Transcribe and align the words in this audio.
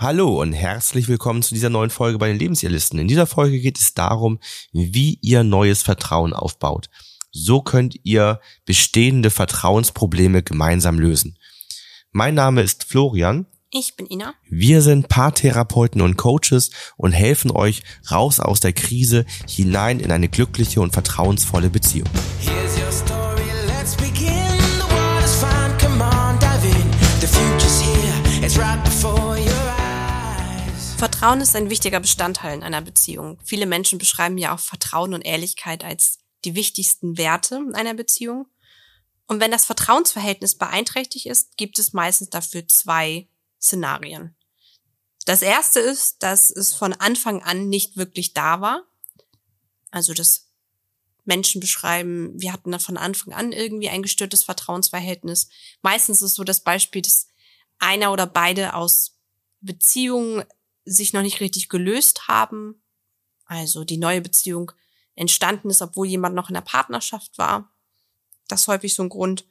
Hallo 0.00 0.40
und 0.40 0.52
herzlich 0.52 1.08
willkommen 1.08 1.42
zu 1.42 1.54
dieser 1.54 1.70
neuen 1.70 1.90
Folge 1.90 2.18
bei 2.18 2.28
den 2.28 2.38
Lebensirrlisten. 2.38 3.00
In 3.00 3.08
dieser 3.08 3.26
Folge 3.26 3.58
geht 3.58 3.80
es 3.80 3.94
darum, 3.94 4.38
wie 4.70 5.18
ihr 5.22 5.42
neues 5.42 5.82
Vertrauen 5.82 6.34
aufbaut. 6.34 6.88
So 7.32 7.62
könnt 7.62 7.98
ihr 8.04 8.38
bestehende 8.64 9.30
Vertrauensprobleme 9.30 10.44
gemeinsam 10.44 11.00
lösen. 11.00 11.36
Mein 12.12 12.36
Name 12.36 12.62
ist 12.62 12.84
Florian. 12.84 13.46
Ich 13.72 13.96
bin 13.96 14.06
Ina. 14.06 14.34
Wir 14.48 14.82
sind 14.82 15.08
Paartherapeuten 15.08 16.00
und 16.00 16.16
Coaches 16.16 16.70
und 16.96 17.10
helfen 17.10 17.50
euch 17.50 17.82
raus 18.08 18.38
aus 18.38 18.60
der 18.60 18.74
Krise 18.74 19.26
hinein 19.48 19.98
in 19.98 20.12
eine 20.12 20.28
glückliche 20.28 20.80
und 20.80 20.92
vertrauensvolle 20.92 21.70
Beziehung. 21.70 22.08
Here's 22.38 22.67
Vertrauen 30.98 31.40
ist 31.40 31.54
ein 31.54 31.70
wichtiger 31.70 32.00
Bestandteil 32.00 32.56
in 32.56 32.64
einer 32.64 32.80
Beziehung. 32.80 33.38
Viele 33.44 33.66
Menschen 33.66 34.00
beschreiben 34.00 34.36
ja 34.36 34.52
auch 34.52 34.58
Vertrauen 34.58 35.14
und 35.14 35.22
Ehrlichkeit 35.22 35.84
als 35.84 36.18
die 36.44 36.56
wichtigsten 36.56 37.16
Werte 37.16 37.64
einer 37.74 37.94
Beziehung. 37.94 38.48
Und 39.28 39.38
wenn 39.38 39.52
das 39.52 39.64
Vertrauensverhältnis 39.64 40.58
beeinträchtigt 40.58 41.26
ist, 41.26 41.56
gibt 41.56 41.78
es 41.78 41.92
meistens 41.92 42.30
dafür 42.30 42.66
zwei 42.66 43.28
Szenarien. 43.60 44.34
Das 45.24 45.42
erste 45.42 45.78
ist, 45.78 46.24
dass 46.24 46.50
es 46.50 46.74
von 46.74 46.92
Anfang 46.94 47.44
an 47.44 47.68
nicht 47.68 47.96
wirklich 47.96 48.34
da 48.34 48.60
war. 48.60 48.82
Also, 49.92 50.14
dass 50.14 50.48
Menschen 51.24 51.60
beschreiben, 51.60 52.32
wir 52.40 52.52
hatten 52.52 52.72
da 52.72 52.80
von 52.80 52.96
Anfang 52.96 53.32
an 53.32 53.52
irgendwie 53.52 53.88
ein 53.88 54.02
gestörtes 54.02 54.42
Vertrauensverhältnis. 54.42 55.48
Meistens 55.80 56.22
ist 56.22 56.34
so 56.34 56.42
das 56.42 56.64
Beispiel, 56.64 57.02
dass 57.02 57.28
einer 57.78 58.12
oder 58.12 58.26
beide 58.26 58.74
aus 58.74 59.14
Beziehungen 59.60 60.42
sich 60.88 61.12
noch 61.12 61.22
nicht 61.22 61.40
richtig 61.40 61.68
gelöst 61.68 62.28
haben, 62.28 62.82
also 63.44 63.84
die 63.84 63.98
neue 63.98 64.20
Beziehung 64.20 64.72
entstanden 65.14 65.70
ist, 65.70 65.82
obwohl 65.82 66.06
jemand 66.06 66.34
noch 66.34 66.48
in 66.48 66.54
der 66.54 66.60
Partnerschaft 66.60 67.38
war. 67.38 67.72
Das 68.46 68.60
ist 68.62 68.68
häufig 68.68 68.94
so 68.94 69.02
ein 69.02 69.08
Grund. 69.08 69.44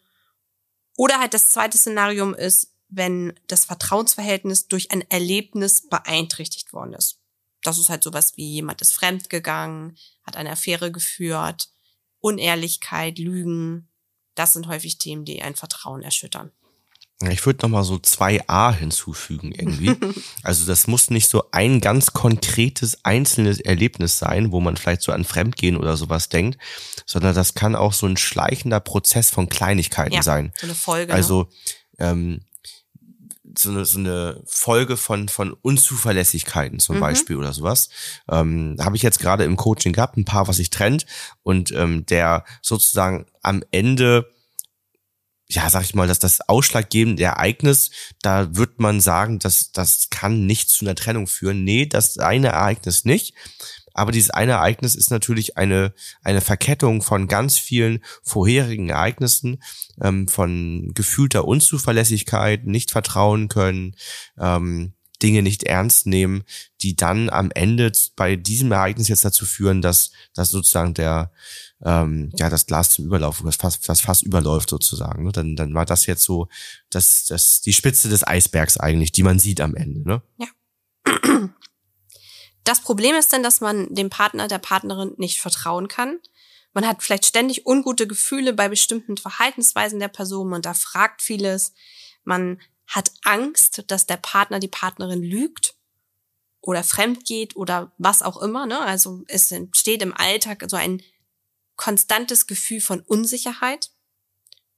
Oder 0.95 1.19
halt 1.19 1.33
das 1.33 1.52
zweite 1.52 1.77
Szenarium 1.77 2.33
ist, 2.33 2.73
wenn 2.89 3.38
das 3.47 3.65
Vertrauensverhältnis 3.65 4.67
durch 4.67 4.91
ein 4.91 5.02
Erlebnis 5.09 5.88
beeinträchtigt 5.89 6.73
worden 6.73 6.93
ist. 6.93 7.19
Das 7.61 7.77
ist 7.77 7.89
halt 7.89 8.03
sowas 8.03 8.38
wie 8.38 8.49
jemand 8.49 8.81
ist 8.81 8.93
fremdgegangen, 8.93 9.97
hat 10.23 10.38
eine 10.38 10.52
Affäre 10.52 10.91
geführt, 10.91 11.69
Unehrlichkeit, 12.19 13.19
Lügen. 13.19 13.89
Das 14.35 14.53
sind 14.53 14.67
häufig 14.67 14.97
Themen, 14.97 15.25
die 15.25 15.41
ein 15.41 15.55
Vertrauen 15.55 16.02
erschüttern. 16.02 16.52
Ich 17.29 17.43
würde 17.47 17.65
noch 17.65 17.69
mal 17.69 17.83
so 17.83 17.97
zwei 17.97 18.47
A 18.47 18.71
hinzufügen 18.71 19.51
irgendwie. 19.51 19.95
also 20.43 20.67
das 20.67 20.85
muss 20.85 21.09
nicht 21.09 21.27
so 21.27 21.45
ein 21.51 21.81
ganz 21.81 22.13
konkretes 22.13 23.03
einzelnes 23.03 23.59
Erlebnis 23.59 24.19
sein, 24.19 24.51
wo 24.51 24.59
man 24.59 24.77
vielleicht 24.77 25.01
so 25.01 25.11
an 25.11 25.23
Fremdgehen 25.23 25.77
oder 25.77 25.97
sowas 25.97 26.29
denkt, 26.29 26.59
sondern 27.07 27.33
das 27.33 27.55
kann 27.55 27.75
auch 27.75 27.93
so 27.93 28.05
ein 28.05 28.17
schleichender 28.17 28.79
Prozess 28.79 29.31
von 29.31 29.49
Kleinigkeiten 29.49 30.13
ja, 30.13 30.21
sein. 30.21 30.53
So 30.57 30.67
eine 30.67 30.75
Folge. 30.75 31.13
Also 31.13 31.49
ne? 31.97 32.05
ähm, 32.07 32.41
so 33.57 33.71
eine, 33.71 33.85
so 33.85 33.97
eine 33.97 34.43
Folge 34.45 34.95
von, 34.95 35.27
von 35.27 35.53
Unzuverlässigkeiten 35.53 36.77
zum 36.77 36.97
mhm. 36.97 37.02
Beispiel 37.02 37.37
oder 37.37 37.53
sowas. 37.53 37.89
Ähm, 38.29 38.77
Habe 38.79 38.95
ich 38.95 39.02
jetzt 39.02 39.19
gerade 39.19 39.43
im 39.43 39.57
Coaching 39.57 39.93
gehabt, 39.93 40.17
ein 40.17 40.25
paar, 40.25 40.47
was 40.47 40.57
sich 40.57 40.69
trennt 40.69 41.07
und 41.41 41.71
ähm, 41.71 42.05
der 42.05 42.45
sozusagen 42.61 43.25
am 43.41 43.63
Ende 43.71 44.31
ja, 45.49 45.69
sag 45.69 45.83
ich 45.83 45.95
mal, 45.95 46.07
dass 46.07 46.19
das 46.19 46.41
ausschlaggebende 46.41 47.23
Ereignis, 47.23 47.89
da 48.21 48.55
wird 48.55 48.79
man 48.79 48.99
sagen, 48.99 49.39
dass 49.39 49.71
das 49.71 50.09
kann 50.09 50.45
nicht 50.45 50.69
zu 50.69 50.85
einer 50.85 50.95
Trennung 50.95 51.27
führen. 51.27 51.63
Nee, 51.63 51.85
das 51.85 52.17
eine 52.17 52.47
Ereignis 52.49 53.05
nicht. 53.05 53.33
Aber 53.93 54.11
dieses 54.11 54.29
eine 54.29 54.51
Ereignis 54.51 54.93
ist 54.93 55.09
natürlich 55.09 55.57
eine, 55.57 55.91
eine 56.21 56.41
Verkettung 56.41 57.01
von 57.01 57.27
ganz 57.27 57.57
vielen 57.57 58.03
vorherigen 58.21 58.89
Ereignissen, 58.89 59.63
ähm, 59.99 60.27
von 60.27 60.91
gefühlter 60.93 61.45
Unzuverlässigkeit, 61.45 62.65
nicht 62.65 62.91
vertrauen 62.91 63.47
können, 63.47 63.95
ähm, 64.37 64.93
Dinge 65.22 65.42
nicht 65.42 65.64
ernst 65.64 66.05
nehmen, 66.05 66.44
die 66.82 66.95
dann 66.95 67.30
am 67.30 67.52
Ende 67.52 67.92
bei 68.16 68.36
diesem 68.36 68.72
Ereignis 68.72 69.08
jetzt 69.08 69.26
dazu 69.26 69.45
führen, 69.45 69.82
dass, 69.82 70.11
dass 70.33 70.50
sozusagen 70.50 70.94
der, 70.94 71.32
ähm, 71.83 72.32
ja, 72.36 72.50
das 72.50 72.66
Glas 72.66 72.92
zum 72.92 73.05
Überlauf, 73.05 73.42
das 73.44 73.55
fast, 73.55 73.88
das 73.89 74.02
fast 74.02 74.23
überläuft 74.23 74.70
sozusagen. 74.70 75.23
Ne? 75.23 75.32
Dann, 75.32 75.55
dann 75.55 75.73
war 75.73 75.86
das 75.86 76.05
jetzt 76.05 76.23
so, 76.23 76.48
das, 76.89 77.26
das, 77.26 77.61
die 77.61 77.73
Spitze 77.73 78.10
des 78.10 78.26
Eisbergs 78.26 78.78
eigentlich, 78.78 79.11
die 79.11 79.23
man 79.23 79.39
sieht 79.39 79.61
am 79.61 79.76
Ende. 79.76 80.08
Ne? 80.08 80.22
Ja. 80.38 80.48
Das 82.64 82.82
Problem 82.82 83.16
ist 83.16 83.32
dann, 83.32 83.44
dass 83.44 83.61
man 83.61 83.94
dem 83.95 84.10
Partner, 84.10 84.49
der 84.49 84.60
Partnerin 84.60 85.14
nicht 85.17 85.39
vertrauen 85.39 85.88
kann. 85.88 86.20
Man 86.73 86.86
hat 86.86 87.02
vielleicht 87.02 87.26
ständig 87.26 87.66
ungute 87.66 88.08
Gefühle 88.08 88.54
bei 88.54 88.67
bestimmten 88.67 89.16
Verhaltensweisen 89.16 89.99
der 89.99 90.10
Person. 90.10 90.49
Man 90.49 90.61
da 90.61 90.73
fragt 90.73 91.22
vieles. 91.22 91.73
Man 92.26 92.60
hat 92.87 93.11
Angst, 93.23 93.83
dass 93.87 94.08
der 94.08 94.17
Partner, 94.17 94.59
die 94.59 94.70
Partnerin 94.70 95.21
lügt 95.21 95.75
oder 96.61 96.83
fremd 96.83 97.25
geht 97.25 97.55
oder 97.55 97.93
was 97.98 98.21
auch 98.21 98.42
immer. 98.42 98.65
Ne? 98.65 98.80
Also 98.80 99.23
es 99.27 99.52
entsteht 99.52 100.02
im 100.02 100.14
Alltag 100.14 100.65
so 100.67 100.77
ein 100.77 101.03
konstantes 101.75 102.48
Gefühl 102.48 102.81
von 102.81 103.02
Unsicherheit. 103.02 103.92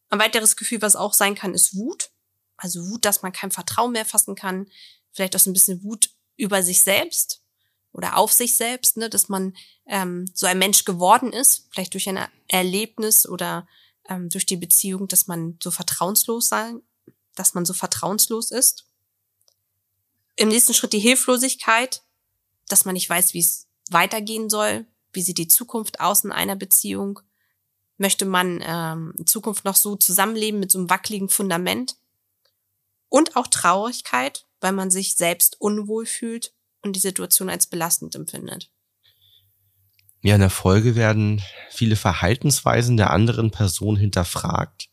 Ein 0.10 0.20
weiteres 0.20 0.58
Gefühl, 0.58 0.82
was 0.82 0.96
auch 0.96 1.14
sein 1.14 1.36
kann, 1.36 1.54
ist 1.54 1.76
Wut. 1.76 2.12
Also 2.58 2.82
Wut, 2.90 3.06
dass 3.06 3.22
man 3.22 3.32
kein 3.32 3.52
Vertrauen 3.52 3.94
mehr 3.94 4.06
fassen 4.06 4.36
kann. 4.36 4.68
Vielleicht 5.12 5.36
auch 5.36 5.40
so 5.40 5.50
ein 5.50 5.54
bisschen 5.54 5.84
Wut 5.84 6.10
über 6.36 6.64
sich 6.64 6.84
selbst 6.84 7.42
oder 7.92 8.18
auf 8.18 8.32
sich 8.32 8.58
selbst, 8.58 8.98
ne? 8.98 9.10
dass 9.10 9.30
man 9.30 9.56
ähm, 9.86 10.26
so 10.34 10.46
ein 10.46 10.60
Mensch 10.60 10.86
geworden 10.86 11.34
ist, 11.34 11.68
vielleicht 11.72 11.94
durch 11.94 12.08
ein 12.08 12.20
Erlebnis 12.48 13.28
oder 13.28 13.68
ähm, 14.08 14.30
durch 14.30 14.46
die 14.46 14.58
Beziehung, 14.58 15.08
dass 15.08 15.28
man 15.28 15.58
so 15.62 15.72
vertrauenslos 15.72 16.50
sein, 16.50 16.82
dass 17.40 17.54
man 17.54 17.66
so 17.66 17.74
vertrauenslos 17.74 18.52
ist. 18.52 18.86
Im 20.36 20.50
nächsten 20.50 20.74
Schritt 20.74 20.94
die 20.94 21.00
Hilflosigkeit, 21.00 22.04
dass 22.68 22.84
man 22.84 22.94
nicht 22.94 23.10
weiß, 23.10 23.34
wie 23.34 23.40
es 23.40 23.68
weitergehen 23.90 24.50
soll, 24.50 24.86
wie 25.14 25.22
sieht 25.22 25.38
die 25.38 25.48
Zukunft 25.48 26.02
aus 26.02 26.24
in 26.24 26.32
einer 26.32 26.58
Beziehung? 26.58 27.22
Möchte 27.98 28.26
man 28.26 28.62
ähm, 28.64 29.14
in 29.18 29.26
Zukunft 29.26 29.66
noch 29.66 29.76
so 29.76 29.96
zusammenleben 29.96 30.60
mit 30.60 30.70
so 30.70 30.78
einem 30.78 30.90
wackeligen 30.90 31.30
Fundament? 31.30 31.96
Und 33.08 33.36
auch 33.36 33.48
Traurigkeit, 33.48 34.46
weil 34.60 34.74
man 34.74 34.92
sich 34.92 35.16
selbst 35.16 35.60
unwohl 35.60 36.06
fühlt 36.06 36.54
und 36.82 36.96
die 36.96 37.00
Situation 37.00 37.50
als 37.50 37.68
belastend 37.68 38.16
empfindet. 38.16 38.70
Ja, 40.22 40.36
in 40.36 40.42
der 40.42 40.50
Folge 40.50 40.96
werden 40.96 41.42
viele 41.70 41.96
Verhaltensweisen 41.96 42.98
der 42.98 43.12
anderen 43.12 43.52
Person 43.52 43.96
hinterfragt. 43.96 44.90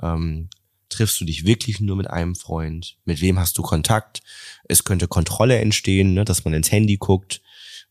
Ähm, 0.00 0.48
triffst 0.90 1.20
du 1.20 1.24
dich 1.24 1.44
wirklich 1.46 1.80
nur 1.80 1.96
mit 1.96 2.08
einem 2.08 2.34
Freund? 2.34 2.98
Mit 3.04 3.20
wem 3.20 3.38
hast 3.38 3.56
du 3.58 3.62
Kontakt? 3.62 4.20
Es 4.64 4.84
könnte 4.84 5.08
Kontrolle 5.08 5.58
entstehen, 5.58 6.14
ne, 6.14 6.24
dass 6.24 6.44
man 6.44 6.54
ins 6.54 6.70
Handy 6.70 6.96
guckt 6.96 7.40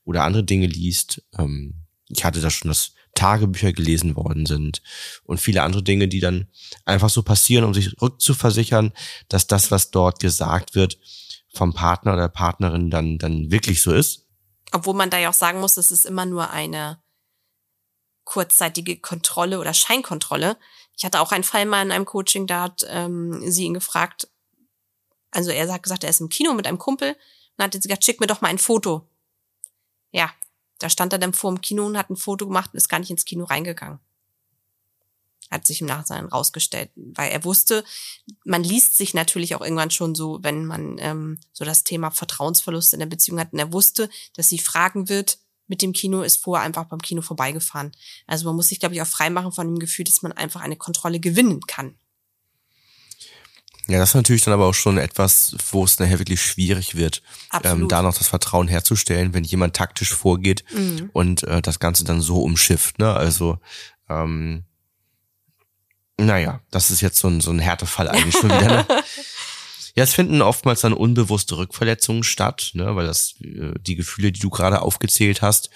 oder 0.03 0.23
andere 0.23 0.43
Dinge 0.43 0.67
liest. 0.67 1.23
Ähm, 1.37 1.85
ich 2.09 2.23
hatte 2.23 2.41
da 2.41 2.49
schon, 2.49 2.69
dass 2.69 2.93
Tagebücher 3.15 3.73
gelesen 3.73 4.15
worden 4.15 4.45
sind 4.45 4.81
und 5.23 5.39
viele 5.39 5.63
andere 5.63 5.83
Dinge, 5.83 6.07
die 6.07 6.19
dann 6.19 6.47
einfach 6.85 7.09
so 7.09 7.23
passieren, 7.23 7.65
um 7.65 7.73
sich 7.73 7.99
rückzuversichern, 8.01 8.93
dass 9.27 9.47
das, 9.47 9.71
was 9.71 9.91
dort 9.91 10.19
gesagt 10.19 10.75
wird, 10.75 10.97
vom 11.53 11.73
Partner 11.73 12.13
oder 12.13 12.29
Partnerin 12.29 12.89
dann, 12.89 13.17
dann 13.17 13.51
wirklich 13.51 13.81
so 13.81 13.91
ist. 13.91 14.25
Obwohl 14.71 14.93
man 14.93 15.09
da 15.09 15.17
ja 15.17 15.29
auch 15.29 15.33
sagen 15.33 15.59
muss, 15.59 15.77
es 15.77 15.91
ist 15.91 16.05
immer 16.05 16.25
nur 16.25 16.51
eine 16.51 17.01
kurzzeitige 18.23 18.99
Kontrolle 18.99 19.59
oder 19.59 19.73
Scheinkontrolle. 19.73 20.57
Ich 20.99 21.05
hatte 21.05 21.21
auch 21.21 21.31
einen 21.31 21.43
Fall 21.43 21.65
mal 21.65 21.81
in 21.81 21.91
einem 21.91 22.05
Coaching, 22.05 22.45
da 22.45 22.63
hat 22.63 22.85
ähm, 22.87 23.41
sie 23.49 23.63
ihn 23.63 23.73
gefragt, 23.73 24.27
also 25.31 25.49
er 25.49 25.71
hat 25.71 25.81
gesagt, 25.81 26.03
er 26.03 26.11
ist 26.11 26.21
im 26.21 26.29
Kino 26.29 26.53
mit 26.53 26.67
einem 26.67 26.77
Kumpel 26.77 27.15
und 27.57 27.63
hat 27.63 27.73
sie 27.73 27.79
gesagt, 27.79 28.05
schick 28.05 28.19
mir 28.19 28.27
doch 28.27 28.41
mal 28.41 28.49
ein 28.49 28.59
Foto 28.59 29.09
ja, 30.11 30.31
da 30.79 30.89
stand 30.89 31.13
er 31.13 31.19
dann 31.19 31.33
vor 31.33 31.51
dem 31.51 31.61
Kino 31.61 31.85
und 31.85 31.97
hat 31.97 32.09
ein 32.09 32.15
Foto 32.15 32.47
gemacht 32.47 32.71
und 32.73 32.77
ist 32.77 32.89
gar 32.89 32.99
nicht 32.99 33.11
ins 33.11 33.25
Kino 33.25 33.43
reingegangen. 33.43 33.99
Hat 35.51 35.65
sich 35.65 35.81
im 35.81 35.87
Nachhinein 35.87 36.27
rausgestellt, 36.27 36.91
weil 36.95 37.31
er 37.31 37.43
wusste, 37.43 37.83
man 38.43 38.63
liest 38.63 38.97
sich 38.97 39.13
natürlich 39.13 39.55
auch 39.55 39.61
irgendwann 39.61 39.91
schon 39.91 40.13
so, 40.13 40.39
wenn 40.43 40.65
man 40.65 40.97
ähm, 40.99 41.39
so 41.53 41.65
das 41.65 41.83
Thema 41.83 42.11
Vertrauensverlust 42.11 42.93
in 42.93 42.99
der 42.99 43.07
Beziehung 43.07 43.39
hat. 43.39 43.51
Und 43.51 43.59
er 43.59 43.73
wusste, 43.73 44.09
dass 44.35 44.47
sie 44.47 44.59
fragen 44.59 45.09
wird, 45.09 45.39
mit 45.69 45.81
dem 45.81 45.93
Kino 45.93 46.21
ist 46.21 46.43
vorher 46.43 46.65
einfach 46.65 46.85
beim 46.85 47.01
Kino 47.01 47.21
vorbeigefahren. 47.21 47.91
Also 48.27 48.45
man 48.45 48.55
muss 48.55 48.67
sich, 48.67 48.79
glaube 48.79 48.95
ich, 48.95 49.01
auch 49.01 49.07
freimachen 49.07 49.51
von 49.53 49.67
dem 49.67 49.79
Gefühl, 49.79 50.03
dass 50.03 50.21
man 50.21 50.33
einfach 50.33 50.61
eine 50.61 50.75
Kontrolle 50.75 51.19
gewinnen 51.19 51.61
kann. 51.61 51.95
Ja, 53.87 53.97
das 53.97 54.09
ist 54.09 54.15
natürlich 54.15 54.43
dann 54.43 54.53
aber 54.53 54.67
auch 54.67 54.73
schon 54.73 54.97
etwas, 54.97 55.55
wo 55.71 55.83
es 55.83 55.97
nachher 55.97 56.19
wirklich 56.19 56.41
schwierig 56.41 56.95
wird, 56.95 57.23
ähm, 57.63 57.87
da 57.87 58.03
noch 58.03 58.15
das 58.15 58.27
Vertrauen 58.27 58.67
herzustellen, 58.67 59.33
wenn 59.33 59.43
jemand 59.43 59.75
taktisch 59.75 60.13
vorgeht 60.13 60.63
mhm. 60.71 61.09
und 61.13 61.43
äh, 61.43 61.61
das 61.61 61.79
Ganze 61.79 62.03
dann 62.03 62.21
so 62.21 62.43
umschifft. 62.43 62.99
Ne? 62.99 63.11
Also 63.11 63.57
ähm, 64.07 64.63
naja, 66.17 66.61
das 66.69 66.91
ist 66.91 67.01
jetzt 67.01 67.17
so 67.17 67.29
ein, 67.29 67.41
so 67.41 67.49
ein 67.51 67.59
Härtefall 67.59 68.09
eigentlich 68.09 68.35
schon 68.35 68.49
wieder. 68.49 68.67
Ne? 68.67 68.87
Ja, 69.99 70.05
es 70.05 70.13
finden 70.13 70.41
oftmals 70.41 70.79
dann 70.79 70.93
unbewusste 70.93 71.57
Rückverletzungen 71.57 72.23
statt, 72.23 72.71
ne, 72.73 72.95
weil 72.95 73.05
das 73.05 73.35
äh, 73.41 73.73
die 73.81 73.97
Gefühle, 73.97 74.31
die 74.31 74.39
du 74.39 74.49
gerade 74.49 74.81
aufgezählt 74.81 75.41
hast, 75.41 75.71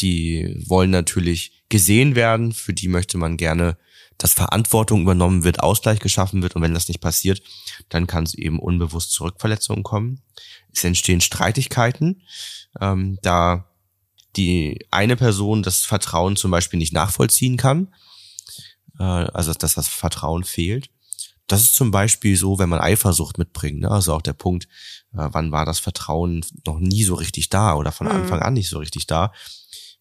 die 0.00 0.60
wollen 0.66 0.90
natürlich 0.90 1.62
gesehen 1.68 2.16
werden, 2.16 2.52
für 2.52 2.72
die 2.72 2.88
möchte 2.88 3.16
man 3.16 3.36
gerne, 3.36 3.78
dass 4.18 4.32
Verantwortung 4.32 5.02
übernommen 5.02 5.44
wird, 5.44 5.60
Ausgleich 5.60 6.00
geschaffen 6.00 6.42
wird 6.42 6.56
und 6.56 6.62
wenn 6.62 6.74
das 6.74 6.88
nicht 6.88 6.98
passiert, 6.98 7.42
dann 7.90 8.08
kann 8.08 8.24
es 8.24 8.34
eben 8.34 8.58
unbewusst 8.58 9.12
zu 9.12 9.22
Rückverletzungen 9.22 9.84
kommen. 9.84 10.20
Es 10.72 10.82
entstehen 10.82 11.20
Streitigkeiten, 11.20 12.22
ähm, 12.80 13.20
da 13.22 13.70
die 14.34 14.84
eine 14.90 15.14
Person 15.14 15.62
das 15.62 15.82
Vertrauen 15.82 16.34
zum 16.34 16.50
Beispiel 16.50 16.80
nicht 16.80 16.92
nachvollziehen 16.92 17.56
kann, 17.56 17.94
äh, 18.98 19.04
also 19.04 19.54
dass 19.54 19.74
das 19.74 19.86
Vertrauen 19.86 20.42
fehlt. 20.42 20.90
Das 21.46 21.62
ist 21.62 21.74
zum 21.74 21.90
Beispiel 21.90 22.36
so, 22.36 22.58
wenn 22.58 22.68
man 22.68 22.80
Eifersucht 22.80 23.38
mitbringt. 23.38 23.80
Ne? 23.80 23.90
Also 23.90 24.14
auch 24.14 24.22
der 24.22 24.32
Punkt, 24.32 24.64
äh, 25.12 25.28
wann 25.30 25.52
war 25.52 25.66
das 25.66 25.78
Vertrauen 25.78 26.44
noch 26.66 26.78
nie 26.78 27.04
so 27.04 27.14
richtig 27.14 27.50
da 27.50 27.74
oder 27.74 27.92
von 27.92 28.06
mhm. 28.06 28.14
Anfang 28.14 28.40
an 28.40 28.54
nicht 28.54 28.68
so 28.68 28.78
richtig 28.78 29.06
da. 29.06 29.32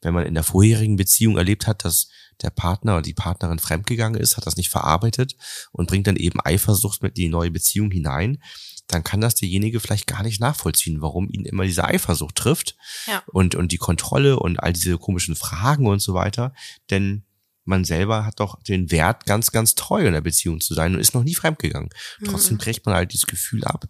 Wenn 0.02 0.14
man 0.14 0.26
in 0.26 0.34
der 0.34 0.44
vorherigen 0.44 0.96
Beziehung 0.96 1.38
erlebt 1.38 1.68
hat, 1.68 1.86
dass 1.86 2.10
der 2.42 2.50
Partner 2.50 2.94
oder 2.94 3.02
die 3.02 3.14
Partnerin 3.14 3.60
fremdgegangen 3.60 4.20
ist, 4.20 4.38
hat 4.38 4.48
das 4.48 4.58
nicht 4.58 4.70
verarbeitet 4.70 5.36
und 5.72 5.88
bringt 5.88 6.08
dann 6.08 6.16
eben 6.16 6.40
Eifersucht 6.42 7.02
mit 7.02 7.18
in 7.18 7.24
die 7.24 7.30
neue 7.30 7.52
Beziehung 7.52 7.92
hinein, 7.92 8.42
dann 8.88 9.04
kann 9.04 9.22
das 9.22 9.36
derjenige 9.36 9.80
vielleicht 9.80 10.08
gar 10.08 10.24
nicht 10.24 10.42
nachvollziehen, 10.42 11.02
warum 11.02 11.30
ihn 11.30 11.46
immer 11.46 11.64
diese 11.64 11.86
Eifersucht 11.86 12.36
trifft 12.36 12.76
ja. 13.08 13.24
und, 13.28 13.56
und 13.56 13.72
die 13.72 13.78
Kontrolle 13.78 14.40
und 14.40 14.60
all 14.60 14.74
diese 14.74 14.98
komischen 14.98 15.36
Fragen 15.36 15.88
und 15.88 16.00
so 16.00 16.14
weiter. 16.14 16.54
Denn 16.90 17.24
man 17.66 17.86
selber 17.86 18.26
hat 18.26 18.40
doch 18.40 18.62
den 18.64 18.92
Wert, 18.92 19.26
ganz, 19.26 19.52
ganz 19.52 19.76
treu 19.76 20.06
in 20.06 20.14
der 20.14 20.22
Beziehung 20.22 20.60
zu 20.60 20.74
sein 20.74 20.94
und 20.94 21.02
ist 21.02 21.14
noch 21.14 21.24
nie 21.24 21.36
fremdgegangen. 21.36 21.90
Mhm. 22.20 22.26
Trotzdem 22.26 22.58
kriegt 22.58 22.86
man 22.86 22.96
halt 22.96 23.14
dieses 23.14 23.26
Gefühl 23.26 23.64
ab, 23.64 23.86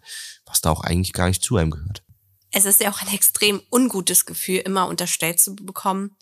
was 0.46 0.60
da 0.60 0.70
auch 0.70 0.82
eigentlich 0.82 1.12
gar 1.12 1.28
nicht 1.28 1.42
zu 1.42 1.56
einem 1.56 1.70
gehört. 1.70 2.02
Es 2.50 2.64
ist 2.64 2.80
ja 2.80 2.90
auch 2.90 3.02
ein 3.02 3.12
extrem 3.12 3.60
ungutes 3.70 4.26
Gefühl, 4.26 4.58
immer 4.58 4.86
unterstellt 4.86 5.40
zu 5.40 5.56
bekommen, 5.56 6.16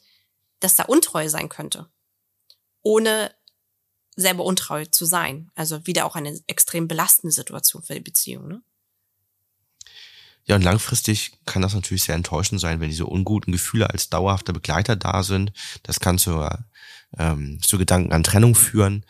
dass 0.60 0.76
da 0.76 0.84
untreu 0.84 1.28
sein 1.28 1.48
könnte. 1.48 1.88
Ohne 2.80 3.34
selber 4.16 4.44
untreu 4.44 4.86
zu 4.86 5.04
sein. 5.04 5.50
Also 5.54 5.86
wieder 5.86 6.06
auch 6.06 6.16
eine 6.16 6.40
extrem 6.46 6.88
belastende 6.88 7.32
Situation 7.32 7.82
für 7.82 7.94
die 7.94 8.00
Beziehung. 8.00 8.48
Ne? 8.48 8.62
Ja, 10.44 10.56
und 10.56 10.62
langfristig 10.62 11.32
kann 11.46 11.62
das 11.62 11.74
natürlich 11.74 12.02
sehr 12.02 12.16
enttäuschend 12.16 12.60
sein, 12.60 12.80
wenn 12.80 12.88
diese 12.88 13.06
unguten 13.06 13.52
Gefühle 13.52 13.90
als 13.90 14.10
dauerhafter 14.10 14.52
Begleiter 14.52 14.96
da 14.96 15.22
sind. 15.22 15.52
Das 15.82 16.00
kann 16.00 16.18
zu, 16.18 16.48
ähm, 17.16 17.60
zu 17.62 17.78
Gedanken 17.78 18.12
an 18.12 18.24
Trennung 18.24 18.54
führen. 18.54 19.04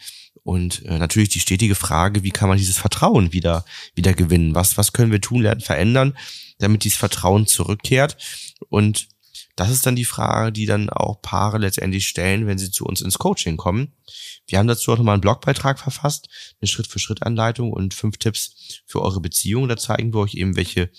Und 0.44 0.84
äh, 0.84 0.98
natürlich 0.98 1.30
die 1.30 1.40
stetige 1.40 1.74
Frage, 1.74 2.22
wie 2.22 2.30
kann 2.30 2.48
man 2.48 2.58
dieses 2.58 2.76
Vertrauen 2.76 3.32
wieder, 3.32 3.64
wieder 3.94 4.12
gewinnen? 4.12 4.54
Was, 4.54 4.76
was 4.76 4.92
können 4.92 5.12
wir 5.12 5.20
tun, 5.20 5.42
lernen, 5.42 5.60
verändern, 5.60 6.16
damit 6.58 6.84
dieses 6.84 6.98
Vertrauen 6.98 7.46
zurückkehrt? 7.46 8.16
Und 8.68 9.08
das 9.56 9.70
ist 9.70 9.84
dann 9.84 9.96
die 9.96 10.04
Frage, 10.04 10.52
die 10.52 10.66
dann 10.66 10.88
auch 10.88 11.20
Paare 11.20 11.58
letztendlich 11.58 12.08
stellen, 12.08 12.46
wenn 12.46 12.58
sie 12.58 12.70
zu 12.70 12.86
uns 12.86 13.02
ins 13.02 13.18
Coaching 13.18 13.56
kommen. 13.56 13.92
Wir 14.46 14.58
haben 14.58 14.66
dazu 14.66 14.92
auch 14.92 14.96
nochmal 14.96 15.14
einen 15.14 15.20
Blogbeitrag 15.20 15.78
verfasst, 15.78 16.28
eine 16.60 16.68
Schritt-für-Schritt-Anleitung 16.68 17.72
und 17.72 17.94
fünf 17.94 18.16
Tipps 18.16 18.82
für 18.86 19.02
eure 19.02 19.20
Beziehung. 19.20 19.68
Da 19.68 19.76
zeigen 19.76 20.14
wir 20.14 20.20
euch 20.20 20.34
eben, 20.34 20.56
welche 20.56 20.90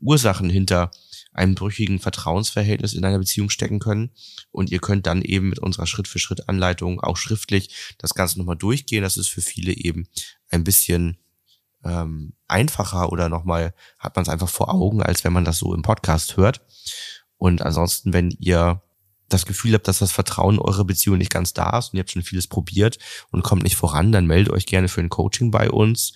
Ursachen 0.00 0.50
hinter 0.50 0.90
einem 1.32 1.54
brüchigen 1.54 1.98
Vertrauensverhältnis 1.98 2.92
in 2.92 3.04
einer 3.04 3.18
Beziehung 3.18 3.48
stecken 3.48 3.78
können. 3.78 4.10
Und 4.50 4.70
ihr 4.70 4.80
könnt 4.80 5.06
dann 5.06 5.22
eben 5.22 5.48
mit 5.48 5.58
unserer 5.58 5.86
Schritt-für-Schritt-Anleitung 5.86 7.00
auch 7.00 7.16
schriftlich 7.16 7.94
das 7.98 8.14
Ganze 8.14 8.38
nochmal 8.38 8.56
durchgehen. 8.56 9.02
Das 9.02 9.16
ist 9.16 9.28
für 9.28 9.40
viele 9.40 9.72
eben 9.72 10.06
ein 10.50 10.64
bisschen 10.64 11.16
ähm, 11.84 12.34
einfacher 12.48 13.10
oder 13.10 13.28
nochmal 13.28 13.74
hat 13.98 14.14
man 14.16 14.24
es 14.24 14.28
einfach 14.28 14.48
vor 14.48 14.72
Augen, 14.72 15.02
als 15.02 15.24
wenn 15.24 15.32
man 15.32 15.44
das 15.44 15.58
so 15.58 15.74
im 15.74 15.82
Podcast 15.82 16.36
hört. 16.36 16.60
Und 17.42 17.60
ansonsten, 17.60 18.12
wenn 18.12 18.30
ihr 18.38 18.82
das 19.28 19.46
Gefühl 19.46 19.74
habt, 19.74 19.88
dass 19.88 19.98
das 19.98 20.12
Vertrauen 20.12 20.54
in 20.54 20.60
eure 20.60 20.84
Beziehung 20.84 21.18
nicht 21.18 21.32
ganz 21.32 21.52
da 21.52 21.76
ist 21.76 21.88
und 21.88 21.96
ihr 21.96 22.02
habt 22.02 22.12
schon 22.12 22.22
vieles 22.22 22.46
probiert 22.46 23.00
und 23.32 23.42
kommt 23.42 23.64
nicht 23.64 23.74
voran, 23.74 24.12
dann 24.12 24.28
meldet 24.28 24.52
euch 24.52 24.64
gerne 24.64 24.86
für 24.86 25.00
ein 25.00 25.08
Coaching 25.08 25.50
bei 25.50 25.68
uns. 25.68 26.12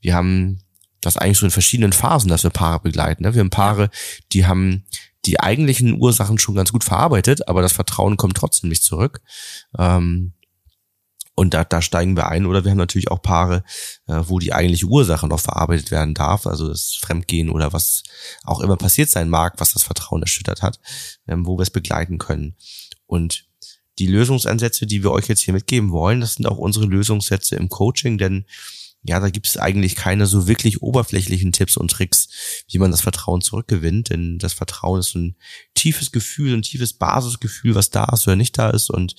Wir 0.00 0.16
haben 0.16 0.58
das 1.00 1.16
eigentlich 1.16 1.38
so 1.38 1.46
in 1.46 1.52
verschiedenen 1.52 1.92
Phasen, 1.92 2.28
dass 2.28 2.42
wir 2.42 2.50
Paare 2.50 2.80
begleiten. 2.80 3.22
Ne? 3.22 3.34
Wir 3.34 3.40
haben 3.40 3.50
Paare, 3.50 3.88
die 4.32 4.46
haben 4.46 4.84
die 5.26 5.38
eigentlichen 5.38 6.00
Ursachen 6.00 6.38
schon 6.38 6.56
ganz 6.56 6.72
gut 6.72 6.82
verarbeitet, 6.82 7.46
aber 7.46 7.62
das 7.62 7.72
Vertrauen 7.72 8.16
kommt 8.16 8.36
trotzdem 8.36 8.68
nicht 8.68 8.82
zurück. 8.82 9.20
Ähm, 9.78 10.32
und 11.34 11.54
da, 11.54 11.64
da 11.64 11.82
steigen 11.82 12.16
wir 12.16 12.28
ein. 12.28 12.46
Oder 12.46 12.64
wir 12.64 12.70
haben 12.70 12.78
natürlich 12.78 13.10
auch 13.10 13.22
Paare, 13.22 13.64
äh, 14.06 14.20
wo 14.24 14.38
die 14.38 14.52
eigentliche 14.52 14.86
Ursache 14.86 15.26
noch 15.26 15.40
verarbeitet 15.40 15.90
werden 15.90 16.14
darf, 16.14 16.46
also 16.46 16.68
das 16.68 16.94
Fremdgehen 17.00 17.50
oder 17.50 17.72
was 17.72 18.04
auch 18.44 18.60
immer 18.60 18.76
passiert 18.76 19.10
sein 19.10 19.28
mag, 19.28 19.54
was 19.58 19.72
das 19.72 19.82
Vertrauen 19.82 20.22
erschüttert 20.22 20.62
hat, 20.62 20.78
ähm, 21.26 21.46
wo 21.46 21.58
wir 21.58 21.62
es 21.62 21.70
begleiten 21.70 22.18
können. 22.18 22.54
Und 23.06 23.46
die 23.98 24.06
Lösungsansätze, 24.06 24.86
die 24.86 25.02
wir 25.02 25.12
euch 25.12 25.28
jetzt 25.28 25.42
hier 25.42 25.54
mitgeben 25.54 25.90
wollen, 25.90 26.20
das 26.20 26.34
sind 26.34 26.46
auch 26.46 26.58
unsere 26.58 26.86
Lösungssätze 26.86 27.56
im 27.56 27.68
Coaching, 27.68 28.18
denn 28.18 28.44
ja, 29.06 29.20
da 29.20 29.28
gibt 29.28 29.46
es 29.46 29.58
eigentlich 29.58 29.96
keine 29.96 30.26
so 30.26 30.48
wirklich 30.48 30.80
oberflächlichen 30.80 31.52
Tipps 31.52 31.76
und 31.76 31.90
Tricks, 31.90 32.28
wie 32.70 32.78
man 32.78 32.90
das 32.90 33.02
Vertrauen 33.02 33.42
zurückgewinnt. 33.42 34.08
Denn 34.08 34.38
das 34.38 34.54
Vertrauen 34.54 35.00
ist 35.00 35.14
ein 35.14 35.36
tiefes 35.74 36.10
Gefühl, 36.10 36.54
ein 36.54 36.62
tiefes 36.62 36.94
Basisgefühl, 36.94 37.74
was 37.74 37.90
da 37.90 38.04
ist 38.06 38.26
oder 38.26 38.36
nicht 38.36 38.56
da 38.56 38.70
ist. 38.70 38.88
Und 38.88 39.14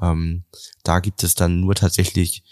ähm, 0.00 0.44
da 0.84 1.00
gibt 1.00 1.24
es 1.24 1.34
dann 1.34 1.60
nur 1.60 1.74
tatsächlich 1.74 2.44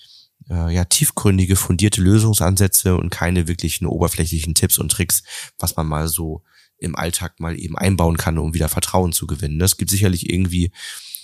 äh, 0.50 0.75
ja 0.75 0.84
tiefgründige, 0.84 1.55
fundierte 1.55 2.00
Lösungsansätze 2.02 2.96
und 2.96 3.11
keine 3.11 3.46
wirklichen 3.46 3.87
oberflächlichen 3.87 4.56
Tipps 4.56 4.79
und 4.79 4.90
Tricks, 4.90 5.23
was 5.61 5.76
man 5.76 5.87
mal 5.87 6.08
so 6.08 6.43
im 6.79 6.96
Alltag 6.96 7.38
mal 7.38 7.56
eben 7.56 7.79
einbauen 7.79 8.17
kann, 8.17 8.38
um 8.38 8.55
wieder 8.55 8.69
Vertrauen 8.69 9.12
zu 9.12 9.29
gewinnen. 9.29 9.61
Das 9.61 9.76
gibt 9.76 9.93
sicherlich 9.93 10.29
irgendwie 10.29 10.73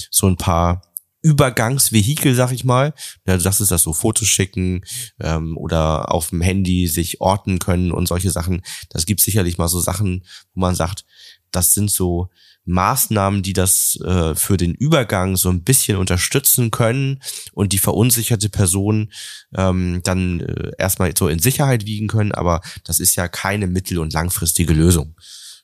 so 0.08 0.28
ein 0.28 0.36
paar 0.36 0.82
Übergangsvehikel, 1.22 2.34
sag 2.34 2.52
ich 2.52 2.64
mal. 2.64 2.94
Ja, 3.26 3.34
du 3.34 3.40
sagst 3.40 3.60
es, 3.60 3.68
das 3.68 3.82
so 3.82 3.92
Fotos 3.92 4.28
schicken 4.28 4.84
ähm, 5.20 5.56
oder 5.56 6.12
auf 6.12 6.30
dem 6.30 6.40
Handy 6.40 6.86
sich 6.86 7.20
orten 7.20 7.58
können 7.58 7.92
und 7.92 8.06
solche 8.06 8.30
Sachen. 8.30 8.62
Das 8.88 9.06
gibt 9.06 9.20
sicherlich 9.20 9.58
mal 9.58 9.68
so 9.68 9.80
Sachen, 9.80 10.24
wo 10.54 10.60
man 10.60 10.74
sagt, 10.74 11.04
das 11.50 11.74
sind 11.74 11.90
so 11.90 12.28
Maßnahmen, 12.68 13.42
die 13.42 13.54
das 13.54 13.98
äh, 14.04 14.34
für 14.34 14.58
den 14.58 14.74
Übergang 14.74 15.36
so 15.36 15.48
ein 15.48 15.64
bisschen 15.64 15.96
unterstützen 15.96 16.70
können 16.70 17.22
und 17.52 17.72
die 17.72 17.78
verunsicherte 17.78 18.50
Person 18.50 19.10
ähm, 19.56 20.02
dann 20.04 20.40
äh, 20.40 20.72
erstmal 20.76 21.16
so 21.16 21.28
in 21.28 21.38
Sicherheit 21.38 21.86
wiegen 21.86 22.08
können, 22.08 22.32
aber 22.32 22.60
das 22.84 23.00
ist 23.00 23.16
ja 23.16 23.26
keine 23.26 23.66
mittel- 23.66 23.98
und 23.98 24.12
langfristige 24.12 24.74
Lösung. 24.74 25.16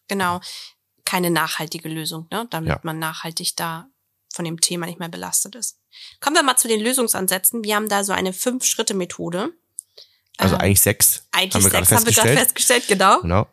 Genau, 0.09 0.41
keine 1.05 1.31
nachhaltige 1.31 1.91
Lösung, 1.91 2.27
ne? 2.31 2.47
damit 2.51 2.71
ja. 2.71 2.81
man 2.83 2.99
nachhaltig 2.99 3.55
da 3.57 3.87
von 4.35 4.45
dem 4.45 4.61
Thema 4.61 4.87
nicht 4.87 4.99
mehr 4.99 5.09
belastet 5.09 5.55
ist. 5.55 5.79
Kommen 6.21 6.37
wir 6.37 6.43
mal 6.43 6.57
zu 6.57 6.69
den 6.69 6.81
Lösungsansätzen. 6.81 7.63
Wir 7.65 7.77
haben 7.77 7.89
da 7.89 8.05
so 8.05 8.13
eine 8.13 8.33
Fünf-Schritte-Methode. 8.33 9.53
Also 10.37 10.57
ähm, 10.57 10.61
eigentlich 10.61 10.81
sechs. 10.81 11.27
Eigentlich 11.31 11.55
haben 11.55 11.65
wir 11.65 11.71
sechs 11.71 11.93
haben 11.93 12.07
wir 12.07 12.13
gerade 12.13 12.37
festgestellt, 12.37 12.89
genau. 12.89 13.21
genau. 13.21 13.47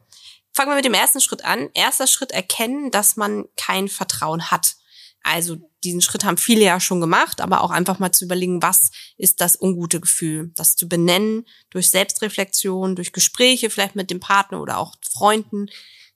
Fangen 0.53 0.71
wir 0.71 0.75
mit 0.75 0.85
dem 0.85 0.93
ersten 0.93 1.21
Schritt 1.21 1.45
an. 1.45 1.69
Erster 1.73 2.07
Schritt 2.07 2.31
erkennen, 2.31 2.91
dass 2.91 3.15
man 3.15 3.45
kein 3.55 3.87
Vertrauen 3.87 4.51
hat. 4.51 4.75
Also 5.23 5.57
diesen 5.83 6.01
Schritt 6.01 6.23
haben 6.25 6.37
viele 6.37 6.65
ja 6.65 6.79
schon 6.79 6.99
gemacht, 6.99 7.41
aber 7.41 7.61
auch 7.61 7.69
einfach 7.69 7.99
mal 7.99 8.11
zu 8.11 8.25
überlegen, 8.25 8.61
was 8.61 8.89
ist 9.17 9.39
das 9.39 9.59
ungute 9.61 9.99
Gefühl? 9.99 10.51
Das 10.55 10.75
zu 10.75 10.89
benennen 10.89 11.45
durch 11.69 11.89
Selbstreflexion, 11.89 12.95
durch 12.95 13.13
Gespräche 13.13 13.69
vielleicht 13.69 13.95
mit 13.95 14.09
dem 14.09 14.19
Partner 14.19 14.61
oder 14.61 14.79
auch 14.79 14.95
Freunden. 15.07 15.67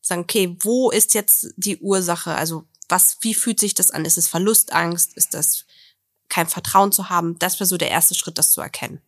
Sagen, 0.01 0.21
okay, 0.21 0.55
wo 0.61 0.89
ist 0.89 1.13
jetzt 1.13 1.53
die 1.55 1.77
Ursache? 1.77 2.33
Also 2.33 2.67
was, 2.89 3.17
wie 3.21 3.33
fühlt 3.33 3.59
sich 3.59 3.73
das 3.73 3.91
an? 3.91 4.05
Ist 4.05 4.17
es 4.17 4.27
Verlustangst? 4.27 5.13
Ist 5.13 5.33
das 5.33 5.65
kein 6.29 6.47
Vertrauen 6.47 6.91
zu 6.91 7.09
haben? 7.09 7.37
Das 7.39 7.59
wäre 7.59 7.67
so 7.67 7.77
der 7.77 7.89
erste 7.89 8.15
Schritt, 8.15 8.37
das 8.37 8.51
zu 8.51 8.61
erkennen. 8.61 9.01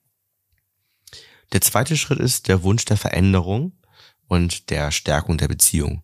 Der 1.54 1.62
zweite 1.62 1.96
Schritt 1.96 2.20
ist 2.20 2.48
der 2.48 2.64
Wunsch 2.64 2.86
der 2.86 2.98
Veränderung 2.98 3.74
und 4.28 4.70
der 4.70 4.92
Stärkung 4.92 5.38
der 5.38 5.48
Beziehung. 5.48 6.04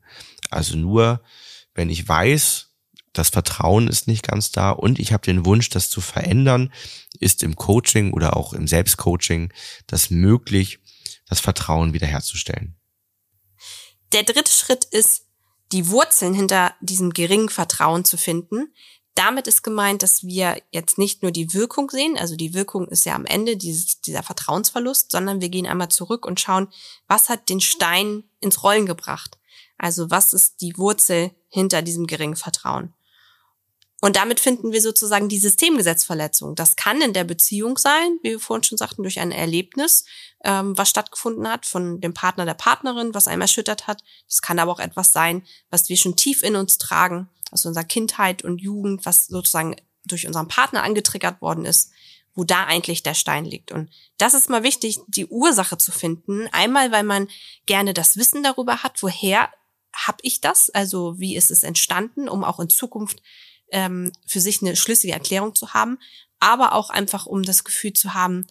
Also 0.49 0.77
nur, 0.77 1.21
wenn 1.73 1.89
ich 1.89 2.07
weiß, 2.07 2.69
das 3.11 3.29
Vertrauen 3.29 3.87
ist 3.87 4.07
nicht 4.07 4.23
ganz 4.23 4.51
da 4.51 4.71
und 4.71 4.99
ich 4.99 5.13
habe 5.13 5.23
den 5.23 5.45
Wunsch, 5.45 5.69
das 5.69 5.89
zu 5.89 6.01
verändern, 6.01 6.73
ist 7.19 7.43
im 7.43 7.55
Coaching 7.55 8.11
oder 8.13 8.35
auch 8.35 8.53
im 8.53 8.67
Selbstcoaching 8.67 9.53
das 9.85 10.09
möglich, 10.09 10.79
das 11.27 11.39
Vertrauen 11.39 11.93
wiederherzustellen. 11.93 12.75
Der 14.13 14.23
dritte 14.23 14.51
Schritt 14.51 14.85
ist 14.85 15.25
die 15.73 15.89
Wurzeln 15.89 16.33
hinter 16.33 16.73
diesem 16.79 17.11
geringen 17.11 17.49
Vertrauen 17.49 18.05
zu 18.05 18.15
finden. 18.15 18.71
Damit 19.15 19.47
ist 19.47 19.63
gemeint, 19.63 20.01
dass 20.01 20.23
wir 20.23 20.61
jetzt 20.71 20.97
nicht 20.97 21.21
nur 21.21 21.31
die 21.31 21.53
Wirkung 21.53 21.89
sehen, 21.89 22.17
also 22.17 22.35
die 22.35 22.53
Wirkung 22.53 22.87
ist 22.87 23.05
ja 23.05 23.13
am 23.13 23.25
Ende 23.25 23.57
dieses, 23.57 24.01
dieser 24.01 24.23
Vertrauensverlust, 24.23 25.11
sondern 25.11 25.41
wir 25.41 25.49
gehen 25.49 25.67
einmal 25.67 25.89
zurück 25.89 26.25
und 26.25 26.39
schauen, 26.39 26.67
was 27.07 27.29
hat 27.29 27.49
den 27.49 27.59
Stein 27.59 28.23
ins 28.39 28.63
Rollen 28.63 28.85
gebracht? 28.85 29.37
Also 29.77 30.09
was 30.09 30.33
ist 30.33 30.61
die 30.61 30.77
Wurzel 30.77 31.31
hinter 31.49 31.81
diesem 31.81 32.07
geringen 32.07 32.35
Vertrauen? 32.35 32.93
Und 34.03 34.17
damit 34.17 34.41
finden 34.41 34.73
wir 34.73 34.81
sozusagen 34.81 35.29
die 35.29 35.39
Systemgesetzverletzung. 35.39 36.55
Das 36.55 36.75
kann 36.75 36.99
in 36.99 37.13
der 37.13 37.23
Beziehung 37.23 37.77
sein, 37.77 38.19
wie 38.21 38.31
wir 38.31 38.39
vorhin 38.41 38.65
schon 38.65 38.77
sagten, 38.77 39.01
durch 39.01 39.21
ein 39.21 39.31
Erlebnis, 39.31 40.03
ähm, 40.43 40.77
was 40.77 40.89
stattgefunden 40.89 41.47
hat 41.47 41.65
von 41.65 42.01
dem 42.01 42.13
Partner 42.13 42.43
der 42.43 42.53
Partnerin, 42.53 43.13
was 43.13 43.29
einem 43.29 43.43
erschüttert 43.43 43.87
hat. 43.87 44.03
Das 44.27 44.41
kann 44.41 44.59
aber 44.59 44.73
auch 44.73 44.81
etwas 44.81 45.13
sein, 45.13 45.43
was 45.69 45.87
wir 45.87 45.95
schon 45.95 46.17
tief 46.17 46.43
in 46.43 46.57
uns 46.57 46.77
tragen, 46.77 47.29
aus 47.49 47.65
unserer 47.65 47.85
Kindheit 47.85 48.43
und 48.43 48.59
Jugend, 48.59 49.05
was 49.05 49.27
sozusagen 49.27 49.77
durch 50.03 50.27
unseren 50.27 50.49
Partner 50.49 50.83
angetriggert 50.83 51.41
worden 51.41 51.63
ist, 51.63 51.91
wo 52.35 52.43
da 52.43 52.65
eigentlich 52.65 53.03
der 53.03 53.13
Stein 53.13 53.45
liegt. 53.45 53.71
Und 53.71 53.89
das 54.17 54.33
ist 54.33 54.49
mal 54.49 54.63
wichtig, 54.63 54.99
die 55.07 55.27
Ursache 55.27 55.77
zu 55.77 55.93
finden. 55.93 56.49
Einmal, 56.51 56.91
weil 56.91 57.03
man 57.03 57.29
gerne 57.67 57.93
das 57.93 58.17
Wissen 58.17 58.43
darüber 58.43 58.83
hat, 58.83 59.01
woher 59.01 59.49
habe 59.95 60.17
ich 60.23 60.41
das, 60.41 60.69
also 60.71 61.19
wie 61.19 61.37
ist 61.37 61.51
es 61.51 61.63
entstanden, 61.63 62.27
um 62.27 62.43
auch 62.43 62.59
in 62.59 62.69
Zukunft 62.69 63.21
ähm, 63.73 64.11
für 64.25 64.39
sich 64.39 64.61
eine 64.61 64.75
schlüssige 64.75 65.13
Erklärung 65.13 65.55
zu 65.55 65.73
haben, 65.73 65.99
aber 66.39 66.73
auch 66.73 66.89
einfach, 66.89 67.25
um 67.25 67.43
das 67.43 67.63
Gefühl 67.63 67.93
zu 67.93 68.13
haben, 68.13 68.47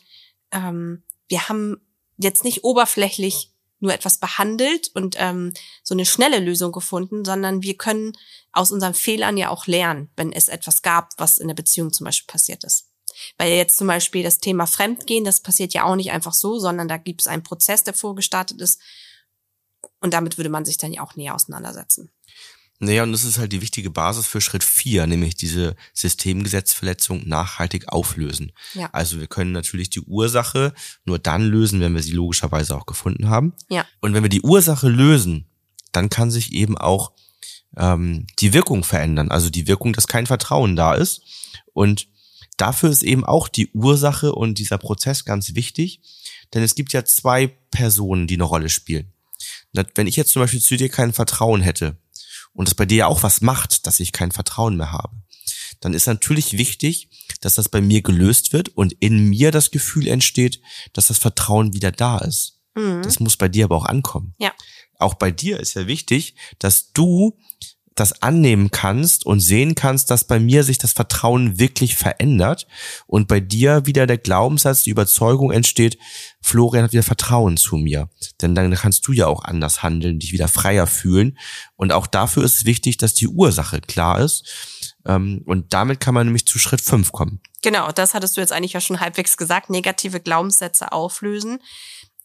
ähm, 0.50 1.02
wir 1.28 1.48
haben 1.48 1.80
jetzt 2.18 2.44
nicht 2.44 2.64
oberflächlich 2.64 3.50
nur 3.80 3.92
etwas 3.92 4.18
behandelt 4.18 4.90
und 4.94 5.16
ähm, 5.18 5.52
so 5.82 5.94
eine 5.94 6.06
schnelle 6.06 6.38
Lösung 6.38 6.70
gefunden, 6.70 7.24
sondern 7.24 7.62
wir 7.62 7.76
können 7.76 8.12
aus 8.52 8.70
unseren 8.70 8.94
Fehlern 8.94 9.36
ja 9.36 9.48
auch 9.48 9.66
lernen, 9.66 10.10
wenn 10.16 10.32
es 10.32 10.48
etwas 10.48 10.82
gab, 10.82 11.10
was 11.16 11.38
in 11.38 11.48
der 11.48 11.54
Beziehung 11.54 11.92
zum 11.92 12.04
Beispiel 12.04 12.30
passiert 12.30 12.62
ist. 12.64 12.90
Weil 13.38 13.52
jetzt 13.52 13.76
zum 13.76 13.88
Beispiel 13.88 14.22
das 14.22 14.38
Thema 14.38 14.66
Fremdgehen, 14.66 15.24
das 15.24 15.40
passiert 15.40 15.74
ja 15.74 15.84
auch 15.84 15.96
nicht 15.96 16.12
einfach 16.12 16.32
so, 16.32 16.58
sondern 16.58 16.86
da 16.88 16.96
gibt 16.96 17.22
es 17.22 17.26
einen 17.26 17.42
Prozess, 17.42 17.82
der 17.82 17.94
vorgestartet 17.94 18.60
ist. 18.60 18.80
Und 20.00 20.14
damit 20.14 20.38
würde 20.38 20.50
man 20.50 20.64
sich 20.64 20.78
dann 20.78 20.92
ja 20.92 21.02
auch 21.02 21.16
näher 21.16 21.34
auseinandersetzen. 21.34 22.12
Naja, 22.84 23.04
und 23.04 23.12
das 23.12 23.22
ist 23.22 23.38
halt 23.38 23.52
die 23.52 23.60
wichtige 23.60 23.90
Basis 23.90 24.26
für 24.26 24.40
Schritt 24.40 24.64
vier, 24.64 25.06
nämlich 25.06 25.36
diese 25.36 25.76
Systemgesetzverletzung 25.94 27.28
nachhaltig 27.28 27.88
auflösen. 27.88 28.50
Ja. 28.74 28.90
Also 28.92 29.20
wir 29.20 29.28
können 29.28 29.52
natürlich 29.52 29.88
die 29.88 30.00
Ursache 30.00 30.74
nur 31.04 31.20
dann 31.20 31.44
lösen, 31.44 31.80
wenn 31.80 31.94
wir 31.94 32.02
sie 32.02 32.10
logischerweise 32.10 32.76
auch 32.76 32.84
gefunden 32.84 33.28
haben. 33.28 33.52
Ja. 33.68 33.86
Und 34.00 34.14
wenn 34.14 34.24
wir 34.24 34.28
die 34.28 34.42
Ursache 34.42 34.88
lösen, 34.88 35.46
dann 35.92 36.10
kann 36.10 36.32
sich 36.32 36.54
eben 36.54 36.76
auch 36.76 37.12
ähm, 37.76 38.26
die 38.40 38.52
Wirkung 38.52 38.82
verändern. 38.82 39.30
Also 39.30 39.48
die 39.48 39.68
Wirkung, 39.68 39.92
dass 39.92 40.08
kein 40.08 40.26
Vertrauen 40.26 40.74
da 40.74 40.94
ist. 40.94 41.22
Und 41.74 42.08
dafür 42.56 42.90
ist 42.90 43.04
eben 43.04 43.24
auch 43.24 43.46
die 43.46 43.70
Ursache 43.74 44.32
und 44.32 44.58
dieser 44.58 44.78
Prozess 44.78 45.24
ganz 45.24 45.54
wichtig, 45.54 46.00
denn 46.52 46.64
es 46.64 46.74
gibt 46.74 46.92
ja 46.92 47.04
zwei 47.04 47.46
Personen, 47.70 48.26
die 48.26 48.34
eine 48.34 48.42
Rolle 48.42 48.70
spielen. 48.70 49.12
Wenn 49.94 50.08
ich 50.08 50.16
jetzt 50.16 50.32
zum 50.32 50.42
Beispiel 50.42 50.60
zu 50.60 50.76
dir 50.76 50.88
kein 50.88 51.12
Vertrauen 51.12 51.60
hätte, 51.60 52.01
und 52.54 52.68
das 52.68 52.74
bei 52.74 52.86
dir 52.86 52.98
ja 52.98 53.06
auch 53.06 53.22
was 53.22 53.40
macht, 53.40 53.86
dass 53.86 54.00
ich 54.00 54.12
kein 54.12 54.32
Vertrauen 54.32 54.76
mehr 54.76 54.92
habe, 54.92 55.16
dann 55.80 55.94
ist 55.94 56.06
natürlich 56.06 56.56
wichtig, 56.58 57.08
dass 57.40 57.56
das 57.56 57.68
bei 57.68 57.80
mir 57.80 58.02
gelöst 58.02 58.52
wird 58.52 58.68
und 58.70 58.92
in 59.00 59.28
mir 59.28 59.50
das 59.50 59.70
Gefühl 59.70 60.06
entsteht, 60.06 60.60
dass 60.92 61.08
das 61.08 61.18
Vertrauen 61.18 61.74
wieder 61.74 61.92
da 61.92 62.18
ist. 62.18 62.60
Mhm. 62.74 63.02
Das 63.02 63.20
muss 63.20 63.36
bei 63.36 63.48
dir 63.48 63.64
aber 63.64 63.76
auch 63.76 63.86
ankommen. 63.86 64.34
Ja. 64.38 64.52
Auch 64.98 65.14
bei 65.14 65.30
dir 65.30 65.58
ist 65.58 65.74
ja 65.74 65.86
wichtig, 65.86 66.36
dass 66.58 66.92
du 66.92 67.38
das 67.94 68.22
annehmen 68.22 68.70
kannst 68.70 69.26
und 69.26 69.40
sehen 69.40 69.74
kannst, 69.74 70.10
dass 70.10 70.24
bei 70.24 70.40
mir 70.40 70.64
sich 70.64 70.78
das 70.78 70.92
Vertrauen 70.92 71.58
wirklich 71.58 71.96
verändert 71.96 72.66
und 73.06 73.28
bei 73.28 73.40
dir 73.40 73.86
wieder 73.86 74.06
der 74.06 74.18
Glaubenssatz, 74.18 74.82
die 74.82 74.90
Überzeugung 74.90 75.50
entsteht, 75.50 75.98
Florian 76.40 76.84
hat 76.84 76.92
wieder 76.92 77.02
Vertrauen 77.02 77.56
zu 77.56 77.76
mir. 77.76 78.08
Denn 78.40 78.54
dann 78.54 78.72
kannst 78.74 79.06
du 79.06 79.12
ja 79.12 79.26
auch 79.26 79.44
anders 79.44 79.82
handeln, 79.82 80.18
dich 80.18 80.32
wieder 80.32 80.48
freier 80.48 80.86
fühlen. 80.86 81.38
Und 81.76 81.92
auch 81.92 82.06
dafür 82.06 82.44
ist 82.44 82.56
es 82.56 82.64
wichtig, 82.64 82.96
dass 82.96 83.14
die 83.14 83.28
Ursache 83.28 83.80
klar 83.80 84.20
ist. 84.20 84.92
Ähm, 85.06 85.42
und 85.46 85.72
damit 85.72 86.00
kann 86.00 86.14
man 86.14 86.26
nämlich 86.26 86.46
zu 86.46 86.58
Schritt 86.58 86.80
fünf 86.80 87.12
kommen. 87.12 87.40
Genau, 87.62 87.92
das 87.92 88.14
hattest 88.14 88.36
du 88.36 88.40
jetzt 88.40 88.52
eigentlich 88.52 88.72
ja 88.72 88.80
schon 88.80 89.00
halbwegs 89.00 89.36
gesagt. 89.36 89.70
Negative 89.70 90.20
Glaubenssätze 90.20 90.92
auflösen. 90.92 91.58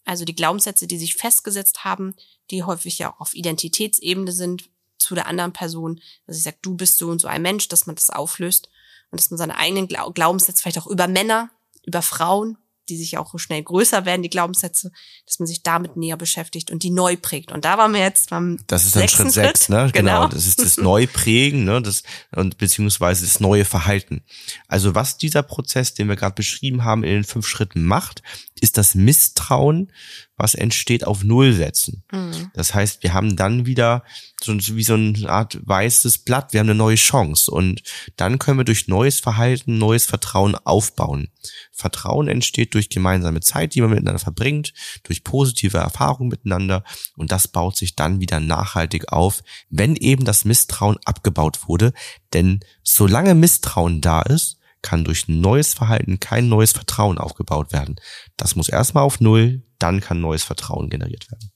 Also 0.04 0.24
die 0.24 0.34
Glaubenssätze, 0.34 0.86
die 0.86 0.98
sich 0.98 1.14
festgesetzt 1.14 1.84
haben, 1.84 2.14
die 2.50 2.62
häufig 2.62 2.98
ja 2.98 3.12
auch 3.12 3.20
auf 3.20 3.34
Identitätsebene 3.34 4.32
sind, 4.32 4.70
zu 4.98 5.14
der 5.14 5.26
anderen 5.26 5.52
Person, 5.52 6.00
dass 6.26 6.36
ich 6.36 6.42
sage, 6.42 6.58
du 6.62 6.74
bist 6.74 6.98
so 6.98 7.08
und 7.08 7.20
so 7.20 7.28
ein 7.28 7.42
Mensch, 7.42 7.68
dass 7.68 7.86
man 7.86 7.96
das 7.96 8.10
auflöst 8.10 8.68
und 9.10 9.20
dass 9.20 9.30
man 9.30 9.38
seine 9.38 9.56
eigenen 9.56 9.88
Glaubenssätze 9.88 10.62
vielleicht 10.62 10.78
auch 10.78 10.86
über 10.86 11.08
Männer, 11.08 11.50
über 11.84 12.02
Frauen, 12.02 12.58
die 12.88 12.96
sich 12.96 13.18
auch 13.18 13.38
schnell 13.38 13.62
größer 13.62 14.04
werden, 14.04 14.22
die 14.22 14.30
Glaubenssätze, 14.30 14.90
dass 15.26 15.38
man 15.38 15.46
sich 15.46 15.62
damit 15.62 15.96
näher 15.96 16.16
beschäftigt 16.16 16.70
und 16.70 16.82
die 16.82 16.90
neu 16.90 17.16
prägt. 17.16 17.52
Und 17.52 17.64
da 17.64 17.78
waren 17.78 17.92
wir 17.92 18.00
jetzt 18.00 18.30
beim 18.30 18.58
Das 18.66 18.84
ist 18.84 18.96
dann 18.96 19.08
Schritt 19.08 19.32
sechs, 19.32 19.68
ne? 19.68 19.90
Genau. 19.92 20.22
genau. 20.22 20.28
Das 20.28 20.46
ist 20.46 20.60
das 20.60 20.76
Neuprägen, 20.78 21.64
ne? 21.64 21.82
Das, 21.82 22.02
und 22.34 22.58
beziehungsweise 22.58 23.24
das 23.24 23.40
neue 23.40 23.64
Verhalten. 23.64 24.22
Also 24.66 24.94
was 24.94 25.18
dieser 25.18 25.42
Prozess, 25.42 25.94
den 25.94 26.08
wir 26.08 26.16
gerade 26.16 26.34
beschrieben 26.34 26.84
haben, 26.84 27.04
in 27.04 27.10
den 27.10 27.24
fünf 27.24 27.46
Schritten 27.46 27.84
macht, 27.84 28.22
ist 28.60 28.78
das 28.78 28.94
Misstrauen 28.94 29.92
was 30.38 30.54
entsteht, 30.54 31.06
auf 31.06 31.24
Null 31.24 31.52
setzen. 31.52 32.04
Mhm. 32.12 32.50
Das 32.54 32.74
heißt, 32.74 33.02
wir 33.02 33.12
haben 33.12 33.36
dann 33.36 33.66
wieder 33.66 34.04
so 34.40 34.54
wie 34.54 34.84
so 34.84 34.94
eine 34.94 35.28
Art 35.28 35.58
weißes 35.66 36.18
Blatt, 36.18 36.52
wir 36.52 36.60
haben 36.60 36.68
eine 36.68 36.76
neue 36.76 36.96
Chance 36.96 37.50
und 37.50 37.82
dann 38.16 38.38
können 38.38 38.58
wir 38.58 38.64
durch 38.64 38.86
neues 38.86 39.18
Verhalten, 39.18 39.78
neues 39.78 40.06
Vertrauen 40.06 40.54
aufbauen. 40.54 41.28
Vertrauen 41.72 42.28
entsteht 42.28 42.74
durch 42.74 42.88
gemeinsame 42.88 43.40
Zeit, 43.40 43.74
die 43.74 43.80
man 43.80 43.90
miteinander 43.90 44.20
verbringt, 44.20 44.72
durch 45.02 45.24
positive 45.24 45.78
Erfahrungen 45.78 46.28
miteinander 46.28 46.84
und 47.16 47.32
das 47.32 47.48
baut 47.48 47.76
sich 47.76 47.96
dann 47.96 48.20
wieder 48.20 48.38
nachhaltig 48.38 49.12
auf, 49.12 49.42
wenn 49.70 49.96
eben 49.96 50.24
das 50.24 50.44
Misstrauen 50.44 50.98
abgebaut 51.04 51.68
wurde, 51.68 51.92
denn 52.32 52.60
solange 52.84 53.34
Misstrauen 53.34 54.00
da 54.00 54.22
ist, 54.22 54.57
kann 54.82 55.04
durch 55.04 55.28
neues 55.28 55.74
Verhalten 55.74 56.20
kein 56.20 56.48
neues 56.48 56.72
Vertrauen 56.72 57.18
aufgebaut 57.18 57.72
werden. 57.72 57.96
Das 58.36 58.56
muss 58.56 58.68
erstmal 58.68 59.04
auf 59.04 59.20
Null, 59.20 59.62
dann 59.78 60.00
kann 60.00 60.20
neues 60.20 60.44
Vertrauen 60.44 60.90
generiert 60.90 61.30
werden. 61.30 61.52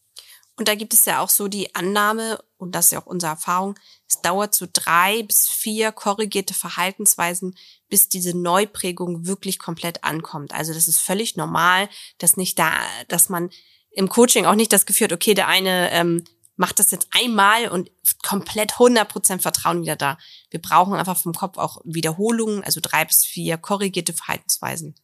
Und 0.56 0.68
da 0.68 0.74
gibt 0.74 0.92
es 0.92 1.04
ja 1.06 1.20
auch 1.20 1.30
so 1.30 1.48
die 1.48 1.74
Annahme, 1.74 2.38
und 2.58 2.74
das 2.74 2.86
ist 2.86 2.90
ja 2.92 3.00
auch 3.00 3.06
unsere 3.06 3.32
Erfahrung, 3.32 3.74
es 4.06 4.20
dauert 4.20 4.54
so 4.54 4.66
drei 4.70 5.22
bis 5.22 5.48
vier 5.48 5.92
korrigierte 5.92 6.54
Verhaltensweisen, 6.54 7.56
bis 7.88 8.08
diese 8.08 8.36
Neuprägung 8.36 9.26
wirklich 9.26 9.58
komplett 9.58 10.04
ankommt. 10.04 10.52
Also 10.52 10.74
das 10.74 10.88
ist 10.88 11.00
völlig 11.00 11.36
normal, 11.36 11.88
dass 12.18 12.36
nicht 12.36 12.58
da, 12.58 12.72
dass 13.08 13.28
man 13.28 13.50
im 13.90 14.08
Coaching 14.08 14.46
auch 14.46 14.54
nicht 14.54 14.72
das 14.72 14.86
Gefühl 14.86 15.06
hat, 15.06 15.12
okay, 15.12 15.34
der 15.34 15.48
eine 15.48 15.90
ähm, 15.90 16.24
macht 16.56 16.78
das 16.78 16.90
jetzt 16.90 17.08
einmal 17.12 17.68
und 17.68 17.90
komplett 18.22 18.72
100% 18.72 19.40
Vertrauen 19.40 19.82
wieder 19.82 19.96
da. 19.96 20.18
Wir 20.50 20.60
brauchen 20.60 20.94
einfach 20.94 21.16
vom 21.16 21.32
Kopf 21.32 21.58
auch 21.58 21.80
Wiederholungen, 21.84 22.62
also 22.62 22.80
drei 22.82 23.04
bis 23.04 23.24
vier 23.24 23.58
korrigierte 23.58 24.12
Verhaltensweisen 24.12 24.94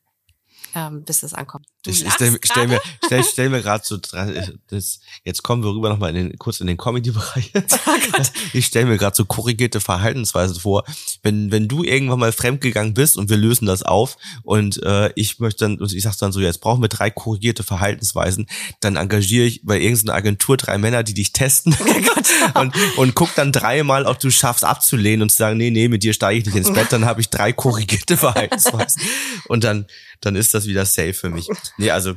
ähm, 0.78 1.02
bis 1.02 1.20
das 1.20 1.34
ankommt. 1.34 1.66
Du 1.82 1.90
ich 1.90 2.04
stell, 2.12 2.38
stell 2.42 2.68
mir, 2.68 2.80
stell, 3.04 3.24
stell 3.24 3.48
mir 3.48 3.62
gerade 3.62 3.84
so, 3.84 3.96
das, 3.96 5.00
jetzt 5.24 5.42
kommen 5.42 5.62
wir 5.62 5.70
rüber 5.70 5.88
nochmal 5.88 6.14
in 6.14 6.28
den, 6.28 6.38
kurz 6.38 6.60
in 6.60 6.66
den 6.66 6.76
Comedy-Bereich. 6.76 7.52
Oh 7.86 8.22
ich 8.52 8.66
stelle 8.66 8.86
mir 8.86 8.98
gerade 8.98 9.16
so 9.16 9.24
korrigierte 9.24 9.80
Verhaltensweisen 9.80 10.60
vor. 10.60 10.84
Wenn, 11.22 11.50
wenn 11.50 11.68
du 11.68 11.84
irgendwann 11.84 12.18
mal 12.18 12.32
fremdgegangen 12.32 12.94
bist 12.94 13.16
und 13.16 13.30
wir 13.30 13.36
lösen 13.36 13.66
das 13.66 13.82
auf 13.82 14.16
und 14.42 14.82
äh, 14.82 15.10
ich 15.14 15.38
möchte 15.38 15.64
dann, 15.64 15.78
und 15.78 15.92
ich 15.92 16.02
sag 16.02 16.16
dann 16.16 16.32
so, 16.32 16.40
jetzt 16.40 16.60
brauchen 16.60 16.82
wir 16.82 16.88
drei 16.88 17.10
korrigierte 17.10 17.62
Verhaltensweisen, 17.62 18.46
dann 18.80 18.96
engagiere 18.96 19.46
ich 19.46 19.64
bei 19.64 19.80
irgendeiner 19.80 20.14
Agentur 20.14 20.56
drei 20.56 20.78
Männer, 20.78 21.02
die 21.02 21.14
dich 21.14 21.32
testen 21.32 21.76
oh 21.80 22.60
und, 22.60 22.74
und 22.96 23.14
guck 23.14 23.34
dann 23.34 23.52
dreimal, 23.52 24.06
ob 24.06 24.18
du 24.18 24.30
schaffst 24.30 24.64
abzulehnen 24.64 25.22
und 25.22 25.30
zu 25.30 25.36
sagen, 25.36 25.56
nee, 25.56 25.70
nee, 25.70 25.88
mit 25.88 26.02
dir 26.02 26.12
steige 26.12 26.40
ich 26.40 26.46
nicht 26.46 26.56
ins 26.56 26.72
Bett, 26.72 26.92
dann 26.92 27.04
habe 27.04 27.20
ich 27.20 27.30
drei 27.30 27.52
korrigierte 27.52 28.16
Verhaltensweisen. 28.16 29.02
Und 29.48 29.64
dann 29.64 29.86
dann 30.20 30.36
ist 30.36 30.54
das 30.54 30.66
wieder 30.66 30.84
safe 30.84 31.14
für 31.14 31.30
mich. 31.30 31.48
Nee, 31.76 31.90
also 31.90 32.14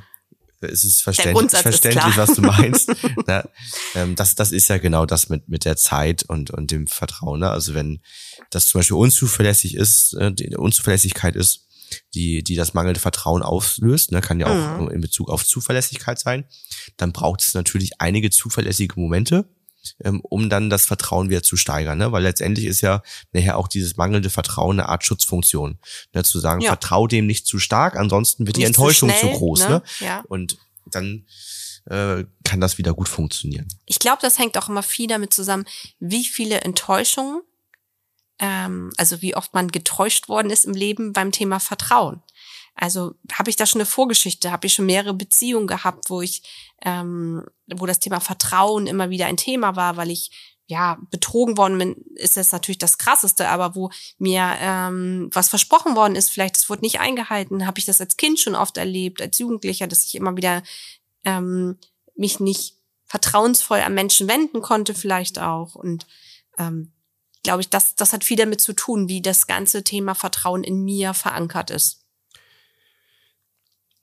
es 0.61 0.83
ist 0.83 1.01
verständlich, 1.01 1.51
verständlich 1.51 2.17
was 2.17 2.33
du 2.35 2.41
meinst. 2.41 2.93
ja, 3.27 3.43
ähm, 3.95 4.15
das, 4.15 4.35
das 4.35 4.51
ist 4.51 4.67
ja 4.67 4.77
genau 4.77 5.05
das 5.05 5.29
mit, 5.29 5.49
mit 5.49 5.65
der 5.65 5.75
Zeit 5.75 6.23
und, 6.23 6.51
und 6.51 6.71
dem 6.71 6.87
Vertrauen. 6.87 7.39
Ne? 7.39 7.49
Also 7.49 7.73
wenn 7.73 8.01
das 8.51 8.67
zum 8.67 8.79
Beispiel 8.79 8.97
unzuverlässig 8.97 9.75
ist, 9.75 10.13
äh, 10.13 10.31
die 10.31 10.55
Unzuverlässigkeit 10.55 11.35
ist, 11.35 11.67
die, 12.13 12.43
die 12.43 12.55
das 12.55 12.73
mangelnde 12.73 12.99
Vertrauen 12.99 13.43
auslöst, 13.43 14.11
ne, 14.11 14.21
kann 14.21 14.39
ja 14.39 14.47
auch 14.47 14.81
mhm. 14.81 14.91
in 14.91 15.01
Bezug 15.01 15.29
auf 15.29 15.45
Zuverlässigkeit 15.45 16.19
sein, 16.19 16.45
dann 16.95 17.11
braucht 17.11 17.41
es 17.41 17.53
natürlich 17.53 17.99
einige 17.99 18.29
zuverlässige 18.29 18.99
Momente, 18.99 19.45
um 20.23 20.49
dann 20.49 20.69
das 20.69 20.85
Vertrauen 20.85 21.29
wieder 21.29 21.43
zu 21.43 21.57
steigern. 21.57 21.97
Ne? 21.97 22.11
Weil 22.11 22.23
letztendlich 22.23 22.65
ist 22.65 22.81
ja 22.81 23.01
nachher 23.33 23.57
auch 23.57 23.67
dieses 23.67 23.97
mangelnde 23.97 24.29
Vertrauen 24.29 24.79
eine 24.79 24.89
Art 24.89 25.03
Schutzfunktion. 25.03 25.79
Ne? 26.13 26.23
Zu 26.23 26.39
sagen, 26.39 26.61
ja. 26.61 26.69
vertrau 26.69 27.07
dem 27.07 27.27
nicht 27.27 27.45
zu 27.45 27.59
stark, 27.59 27.95
ansonsten 27.95 28.47
wird 28.47 28.57
nicht 28.57 28.65
die 28.65 28.67
Enttäuschung 28.67 29.09
zu, 29.09 29.15
schnell, 29.15 29.33
zu 29.33 29.37
groß. 29.37 29.59
Ne? 29.61 29.69
ne? 29.69 29.83
Ja. 29.99 30.23
Und 30.27 30.57
dann 30.85 31.25
äh, 31.85 32.25
kann 32.43 32.61
das 32.61 32.77
wieder 32.77 32.93
gut 32.93 33.09
funktionieren. 33.09 33.67
Ich 33.85 33.99
glaube, 33.99 34.19
das 34.21 34.39
hängt 34.39 34.57
auch 34.57 34.69
immer 34.69 34.83
viel 34.83 35.07
damit 35.07 35.33
zusammen, 35.33 35.65
wie 35.99 36.25
viele 36.25 36.61
Enttäuschungen, 36.61 37.41
ähm, 38.39 38.91
also 38.97 39.21
wie 39.21 39.35
oft 39.35 39.53
man 39.53 39.69
getäuscht 39.69 40.29
worden 40.29 40.49
ist 40.49 40.65
im 40.65 40.73
Leben 40.73 41.13
beim 41.13 41.31
Thema 41.31 41.59
Vertrauen. 41.59 42.21
Also 42.81 43.13
habe 43.31 43.51
ich 43.51 43.55
da 43.55 43.67
schon 43.67 43.79
eine 43.79 43.85
Vorgeschichte, 43.85 44.51
habe 44.51 44.65
ich 44.65 44.73
schon 44.73 44.87
mehrere 44.87 45.13
Beziehungen 45.13 45.67
gehabt, 45.67 46.09
wo 46.09 46.21
ich, 46.21 46.41
ähm, 46.81 47.45
wo 47.71 47.85
das 47.85 47.99
Thema 47.99 48.19
Vertrauen 48.19 48.87
immer 48.87 49.11
wieder 49.11 49.27
ein 49.27 49.37
Thema 49.37 49.75
war, 49.75 49.97
weil 49.97 50.09
ich 50.09 50.31
ja, 50.65 50.97
betrogen 51.11 51.57
worden 51.57 51.77
bin, 51.77 51.95
ist 52.15 52.37
jetzt 52.37 52.53
natürlich 52.53 52.79
das 52.79 52.97
Krasseste, 52.97 53.49
aber 53.49 53.75
wo 53.75 53.91
mir 54.17 54.55
ähm, 54.59 55.29
was 55.31 55.49
versprochen 55.49 55.95
worden 55.95 56.15
ist, 56.15 56.31
vielleicht 56.31 56.55
das 56.55 56.69
wurde 56.71 56.81
nicht 56.81 56.99
eingehalten, 56.99 57.67
habe 57.67 57.77
ich 57.77 57.85
das 57.85 58.01
als 58.01 58.17
Kind 58.17 58.39
schon 58.39 58.55
oft 58.55 58.77
erlebt, 58.77 59.21
als 59.21 59.37
Jugendlicher, 59.37 59.85
dass 59.85 60.05
ich 60.05 60.15
immer 60.15 60.35
wieder 60.35 60.63
ähm, 61.23 61.77
mich 62.15 62.39
nicht 62.39 62.77
vertrauensvoll 63.05 63.81
an 63.81 63.93
Menschen 63.93 64.27
wenden 64.27 64.63
konnte, 64.63 64.95
vielleicht 64.95 65.37
auch. 65.37 65.75
Und 65.75 66.07
ähm, 66.57 66.93
glaube 67.43 67.61
ich, 67.61 67.69
das, 67.69 67.93
das 67.95 68.11
hat 68.11 68.23
viel 68.23 68.37
damit 68.37 68.61
zu 68.61 68.73
tun, 68.73 69.07
wie 69.07 69.21
das 69.21 69.45
ganze 69.45 69.83
Thema 69.83 70.15
Vertrauen 70.15 70.63
in 70.63 70.83
mir 70.83 71.13
verankert 71.13 71.69
ist. 71.69 72.00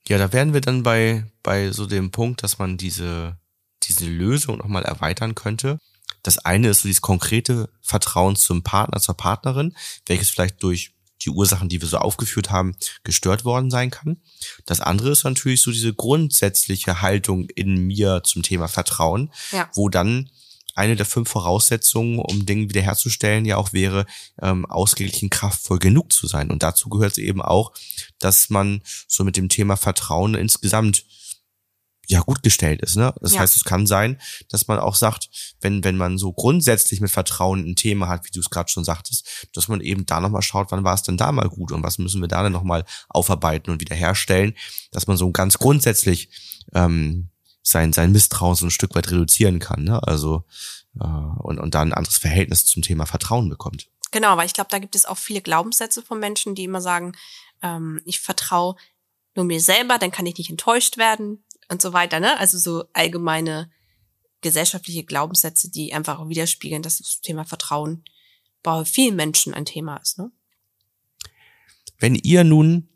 Ja, 0.09 0.17
da 0.17 0.33
wären 0.33 0.55
wir 0.55 0.63
dann 0.63 0.83
bei, 0.83 1.25
bei 1.43 1.71
so 1.71 1.87
dem 1.87 2.11
Punkt, 2.11 2.43
dass 2.43 2.59
man 2.59 2.79
diese, 2.79 3.37
diese 3.83 4.07
Lösung 4.07 4.57
nochmal 4.57 4.85
erweitern 4.85 5.35
könnte. 5.35 5.79
Das 6.23 6.39
eine 6.39 6.71
ist 6.71 6.81
so 6.81 6.89
dieses 6.89 7.03
konkrete 7.03 7.69
Vertrauen 7.83 8.35
zum 8.35 8.63
Partner, 8.63 9.01
zur 9.01 9.17
Partnerin, 9.17 9.77
welches 10.07 10.31
vielleicht 10.31 10.63
durch 10.63 10.95
die 11.21 11.31
Ursachen, 11.31 11.69
die 11.69 11.81
wir 11.81 11.89
so 11.89 11.99
aufgeführt 11.99 12.51
haben, 12.51 12.75
gestört 13.05 13.45
worden 13.45 13.71
sein 13.71 13.91
kann. 13.91 14.23
Das 14.65 14.81
andere 14.81 15.11
ist 15.11 15.25
natürlich 15.25 15.61
so 15.61 15.71
diese 15.71 15.93
grundsätzliche 15.93 17.03
Haltung 17.03 17.49
in 17.55 17.77
mir 17.87 18.23
zum 18.25 18.43
Thema 18.43 18.69
Vertrauen, 18.69 19.31
ja. 19.53 19.69
wo 19.75 19.89
dann 19.89 20.31
eine 20.79 20.97
der 20.97 21.07
fünf 21.07 21.29
Voraussetzungen, 21.29 22.19
um 22.19 22.47
Dinge 22.47 22.69
wiederherzustellen, 22.69 23.45
ja 23.45 23.57
auch 23.57 23.73
wäre, 23.73 24.07
ähm, 24.41 24.65
ausgeglichen 24.67 25.29
kraftvoll 25.29 25.79
genug 25.79 26.13
zu 26.13 26.27
sein. 26.27 26.51
Und 26.51 26.63
dazu 26.63 26.89
gehört 26.89 27.13
es 27.13 27.19
eben 27.19 27.43
auch, 27.43 27.73
dass 28.19 28.49
man 28.49 28.83
so 29.09 29.25
mit 29.25 29.37
dem 29.37 29.49
Thema 29.49 29.77
Vertrauen 29.77 30.35
insgesamt 30.35 31.05
ja 32.07 32.21
gut 32.21 32.43
gestellt 32.43 32.81
ist. 32.81 32.97
Ne? 32.97 33.13
Das 33.21 33.35
ja. 33.35 33.41
heißt, 33.41 33.57
es 33.57 33.65
kann 33.65 33.87
sein, 33.87 34.19
dass 34.49 34.67
man 34.67 34.79
auch 34.79 34.95
sagt, 34.95 35.29
wenn 35.61 35.85
wenn 35.85 35.97
man 35.97 36.17
so 36.17 36.33
grundsätzlich 36.33 37.01
mit 37.01 37.11
Vertrauen 37.11 37.69
ein 37.69 37.77
Thema 37.77 38.09
hat, 38.09 38.25
wie 38.25 38.31
du 38.31 38.41
es 38.41 38.49
gerade 38.49 38.71
schon 38.71 38.85
sagtest, 38.85 39.49
dass 39.53 39.69
man 39.69 39.81
eben 39.81 40.07
da 40.07 40.21
nochmal 40.21 40.43
schaut, 40.43 40.71
wann 40.71 40.85
war 40.85 40.95
es 40.95 41.03
denn 41.03 41.19
da 41.19 41.33
mal 41.33 41.49
gut 41.49 41.71
und 41.71 41.83
was 41.83 41.99
müssen 41.99 42.23
wir 42.23 42.29
da 42.29 42.43
denn 42.43 42.53
nochmal 42.53 42.85
aufarbeiten 43.09 43.71
und 43.71 43.81
wiederherstellen, 43.81 44.55
dass 44.91 45.07
man 45.07 45.19
so 45.19 45.31
ganz 45.33 45.59
grundsätzlich 45.59 46.31
ähm, 46.73 47.29
sein 47.71 47.93
sein 47.93 48.13
Misstrauen 48.13 48.55
so 48.55 48.67
ein 48.67 48.71
Stück 48.71 48.95
weit 48.95 49.11
reduzieren 49.11 49.59
kann. 49.59 49.85
Ne? 49.85 50.03
Also 50.03 50.45
äh, 51.01 51.05
und 51.05 51.59
und 51.59 51.75
da 51.75 51.83
ein 51.83 51.93
anderes 51.93 52.17
Verhältnis 52.17 52.65
zum 52.65 52.83
Thema 52.83 53.07
Vertrauen 53.07 53.49
bekommt. 53.49 53.89
Genau, 54.11 54.37
weil 54.37 54.47
ich 54.47 54.55
glaube, 54.55 54.71
da 54.71 54.79
gibt 54.79 54.95
es 54.95 55.05
auch 55.05 55.19
viele 55.19 55.43
Glaubenssätze 55.43 56.03
von 56.03 56.19
Menschen, 56.19 56.55
die 56.55 56.65
immer 56.65 56.81
sagen, 56.81 57.13
ähm, 57.63 58.01
ich 58.05 58.21
vertraue 58.21 58.77
nur 59.35 59.45
mir 59.45 59.61
selber, 59.61 59.99
dann 59.99 60.11
kann 60.11 60.27
ich 60.27 60.39
nicht 60.39 60.51
enttäuscht 60.51 60.97
werden 60.97 61.45
und 61.69 61.83
so 61.83 61.93
weiter, 61.93 62.21
ne? 62.21 62.39
Also 62.39 62.59
so 62.59 62.85
allgemeine 62.93 63.71
gesellschaftliche 64.41 65.05
Glaubenssätze, 65.05 65.71
die 65.71 65.93
einfach 65.93 66.27
widerspiegeln, 66.29 66.83
dass 66.83 66.99
das 66.99 67.21
Thema 67.21 67.45
Vertrauen 67.45 68.05
bei 68.63 68.85
vielen 68.85 69.17
Menschen 69.17 69.53
ein 69.55 69.65
Thema 69.65 69.97
ist, 69.99 70.19
ne? 70.19 70.31
Wenn 71.99 72.15
ihr 72.15 72.45
nun 72.45 72.89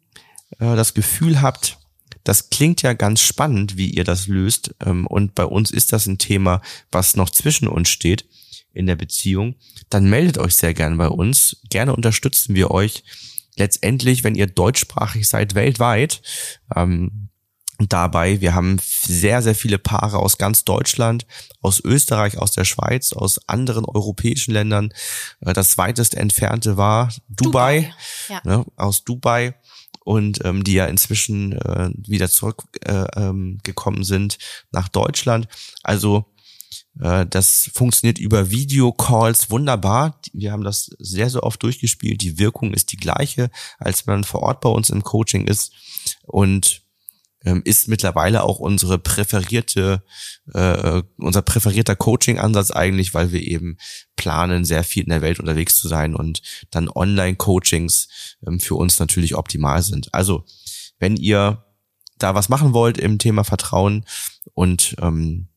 äh, 0.58 0.76
das 0.76 0.94
Gefühl 0.94 1.42
habt, 1.42 1.78
das 2.24 2.50
klingt 2.50 2.82
ja 2.82 2.92
ganz 2.92 3.20
spannend, 3.20 3.76
wie 3.76 3.90
ihr 3.90 4.04
das 4.04 4.26
löst, 4.26 4.74
ähm, 4.84 5.06
und 5.06 5.34
bei 5.34 5.44
uns 5.44 5.70
ist 5.70 5.92
das 5.92 6.06
ein 6.06 6.18
Thema, 6.18 6.60
was 6.90 7.16
noch 7.16 7.30
zwischen 7.30 7.68
uns 7.68 7.88
steht 7.88 8.26
in 8.72 8.86
der 8.86 8.96
Beziehung, 8.96 9.56
dann 9.90 10.08
meldet 10.08 10.38
euch 10.38 10.56
sehr 10.56 10.74
gern 10.74 10.96
bei 10.96 11.08
uns. 11.08 11.58
Gerne 11.68 11.94
unterstützen 11.94 12.54
wir 12.54 12.70
euch 12.70 13.04
letztendlich, 13.56 14.24
wenn 14.24 14.34
ihr 14.34 14.46
deutschsprachig 14.46 15.28
seid, 15.28 15.54
weltweit. 15.54 16.22
Ähm, 16.74 17.28
dabei. 17.88 18.40
Wir 18.40 18.54
haben 18.54 18.78
sehr, 18.80 19.42
sehr 19.42 19.54
viele 19.54 19.78
Paare 19.78 20.18
aus 20.18 20.38
ganz 20.38 20.64
Deutschland, 20.64 21.26
aus 21.60 21.80
Österreich, 21.80 22.38
aus 22.38 22.52
der 22.52 22.64
Schweiz, 22.64 23.12
aus 23.12 23.48
anderen 23.48 23.84
europäischen 23.84 24.52
Ländern. 24.52 24.92
Äh, 25.40 25.52
das 25.52 25.78
weitest 25.78 26.14
entfernte 26.14 26.76
war 26.76 27.12
Dubai, 27.28 27.80
Dubai. 27.80 27.94
Ja. 28.28 28.40
Ne, 28.44 28.64
aus 28.76 29.04
Dubai 29.04 29.54
und 30.04 30.44
ähm, 30.44 30.64
die 30.64 30.74
ja 30.74 30.86
inzwischen 30.86 31.52
äh, 31.52 31.90
wieder 32.06 32.28
zurückgekommen 32.28 33.58
äh, 33.64 34.00
ähm, 34.00 34.04
sind 34.04 34.38
nach 34.70 34.88
Deutschland. 34.88 35.48
Also 35.82 36.26
äh, 37.00 37.26
das 37.26 37.70
funktioniert 37.72 38.18
über 38.18 38.50
Videocalls 38.50 39.50
wunderbar. 39.50 40.20
Wir 40.32 40.52
haben 40.52 40.64
das 40.64 40.90
sehr, 40.98 41.30
sehr 41.30 41.42
oft 41.42 41.62
durchgespielt. 41.62 42.22
Die 42.22 42.38
Wirkung 42.38 42.74
ist 42.74 42.92
die 42.92 42.96
gleiche, 42.96 43.50
als 43.78 44.06
wenn 44.06 44.14
man 44.14 44.24
vor 44.24 44.42
Ort 44.42 44.60
bei 44.60 44.68
uns 44.68 44.90
im 44.90 45.02
Coaching 45.02 45.46
ist. 45.46 45.72
Und 46.22 46.81
ähm, 47.44 47.62
ist 47.64 47.88
mittlerweile 47.88 48.42
auch 48.42 48.58
unsere 48.58 48.98
präferierte, 48.98 50.02
äh, 50.52 51.02
unser 51.16 51.42
präferierter 51.42 51.96
Coaching-Ansatz 51.96 52.70
eigentlich, 52.70 53.14
weil 53.14 53.32
wir 53.32 53.42
eben 53.42 53.76
planen, 54.16 54.64
sehr 54.64 54.84
viel 54.84 55.04
in 55.04 55.10
der 55.10 55.22
Welt 55.22 55.40
unterwegs 55.40 55.76
zu 55.76 55.88
sein 55.88 56.14
und 56.14 56.42
dann 56.70 56.88
Online-Coachings 56.88 58.36
ähm, 58.46 58.60
für 58.60 58.74
uns 58.74 58.98
natürlich 58.98 59.34
optimal 59.34 59.82
sind. 59.82 60.12
Also, 60.14 60.44
wenn 60.98 61.16
ihr 61.16 61.64
da 62.18 62.34
was 62.34 62.48
machen 62.48 62.72
wollt 62.72 62.98
im 62.98 63.18
Thema 63.18 63.42
Vertrauen 63.44 64.04
und 64.54 64.94
ähm, 65.00 65.48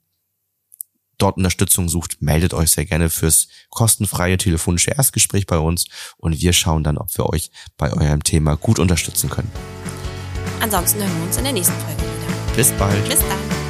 dort 1.18 1.38
Unterstützung 1.38 1.90
sucht, 1.90 2.22
meldet 2.22 2.54
euch 2.54 2.72
sehr 2.72 2.86
gerne 2.86 3.10
fürs 3.10 3.48
kostenfreie 3.70 4.38
telefonische 4.38 4.92
Erstgespräch 4.92 5.46
bei 5.46 5.58
uns 5.58 5.86
und 6.18 6.42
wir 6.42 6.54
schauen 6.54 6.84
dann, 6.84 6.98
ob 6.98 7.16
wir 7.18 7.28
euch 7.28 7.52
bei 7.78 7.94
eurem 7.94 8.24
Thema 8.24 8.56
gut 8.56 8.80
unterstützen 8.80 9.30
können. 9.30 9.52
Ansonsten 10.62 11.00
hören 11.00 11.12
wir 11.18 11.28
uns 11.28 11.38
in 11.38 11.44
der 11.44 11.54
nächsten 11.54 11.74
Folge 11.74 12.02
wieder. 12.02 12.56
Bis 12.56 12.72
bald. 12.74 13.10
Bis 13.10 13.20
dann. 13.20 13.65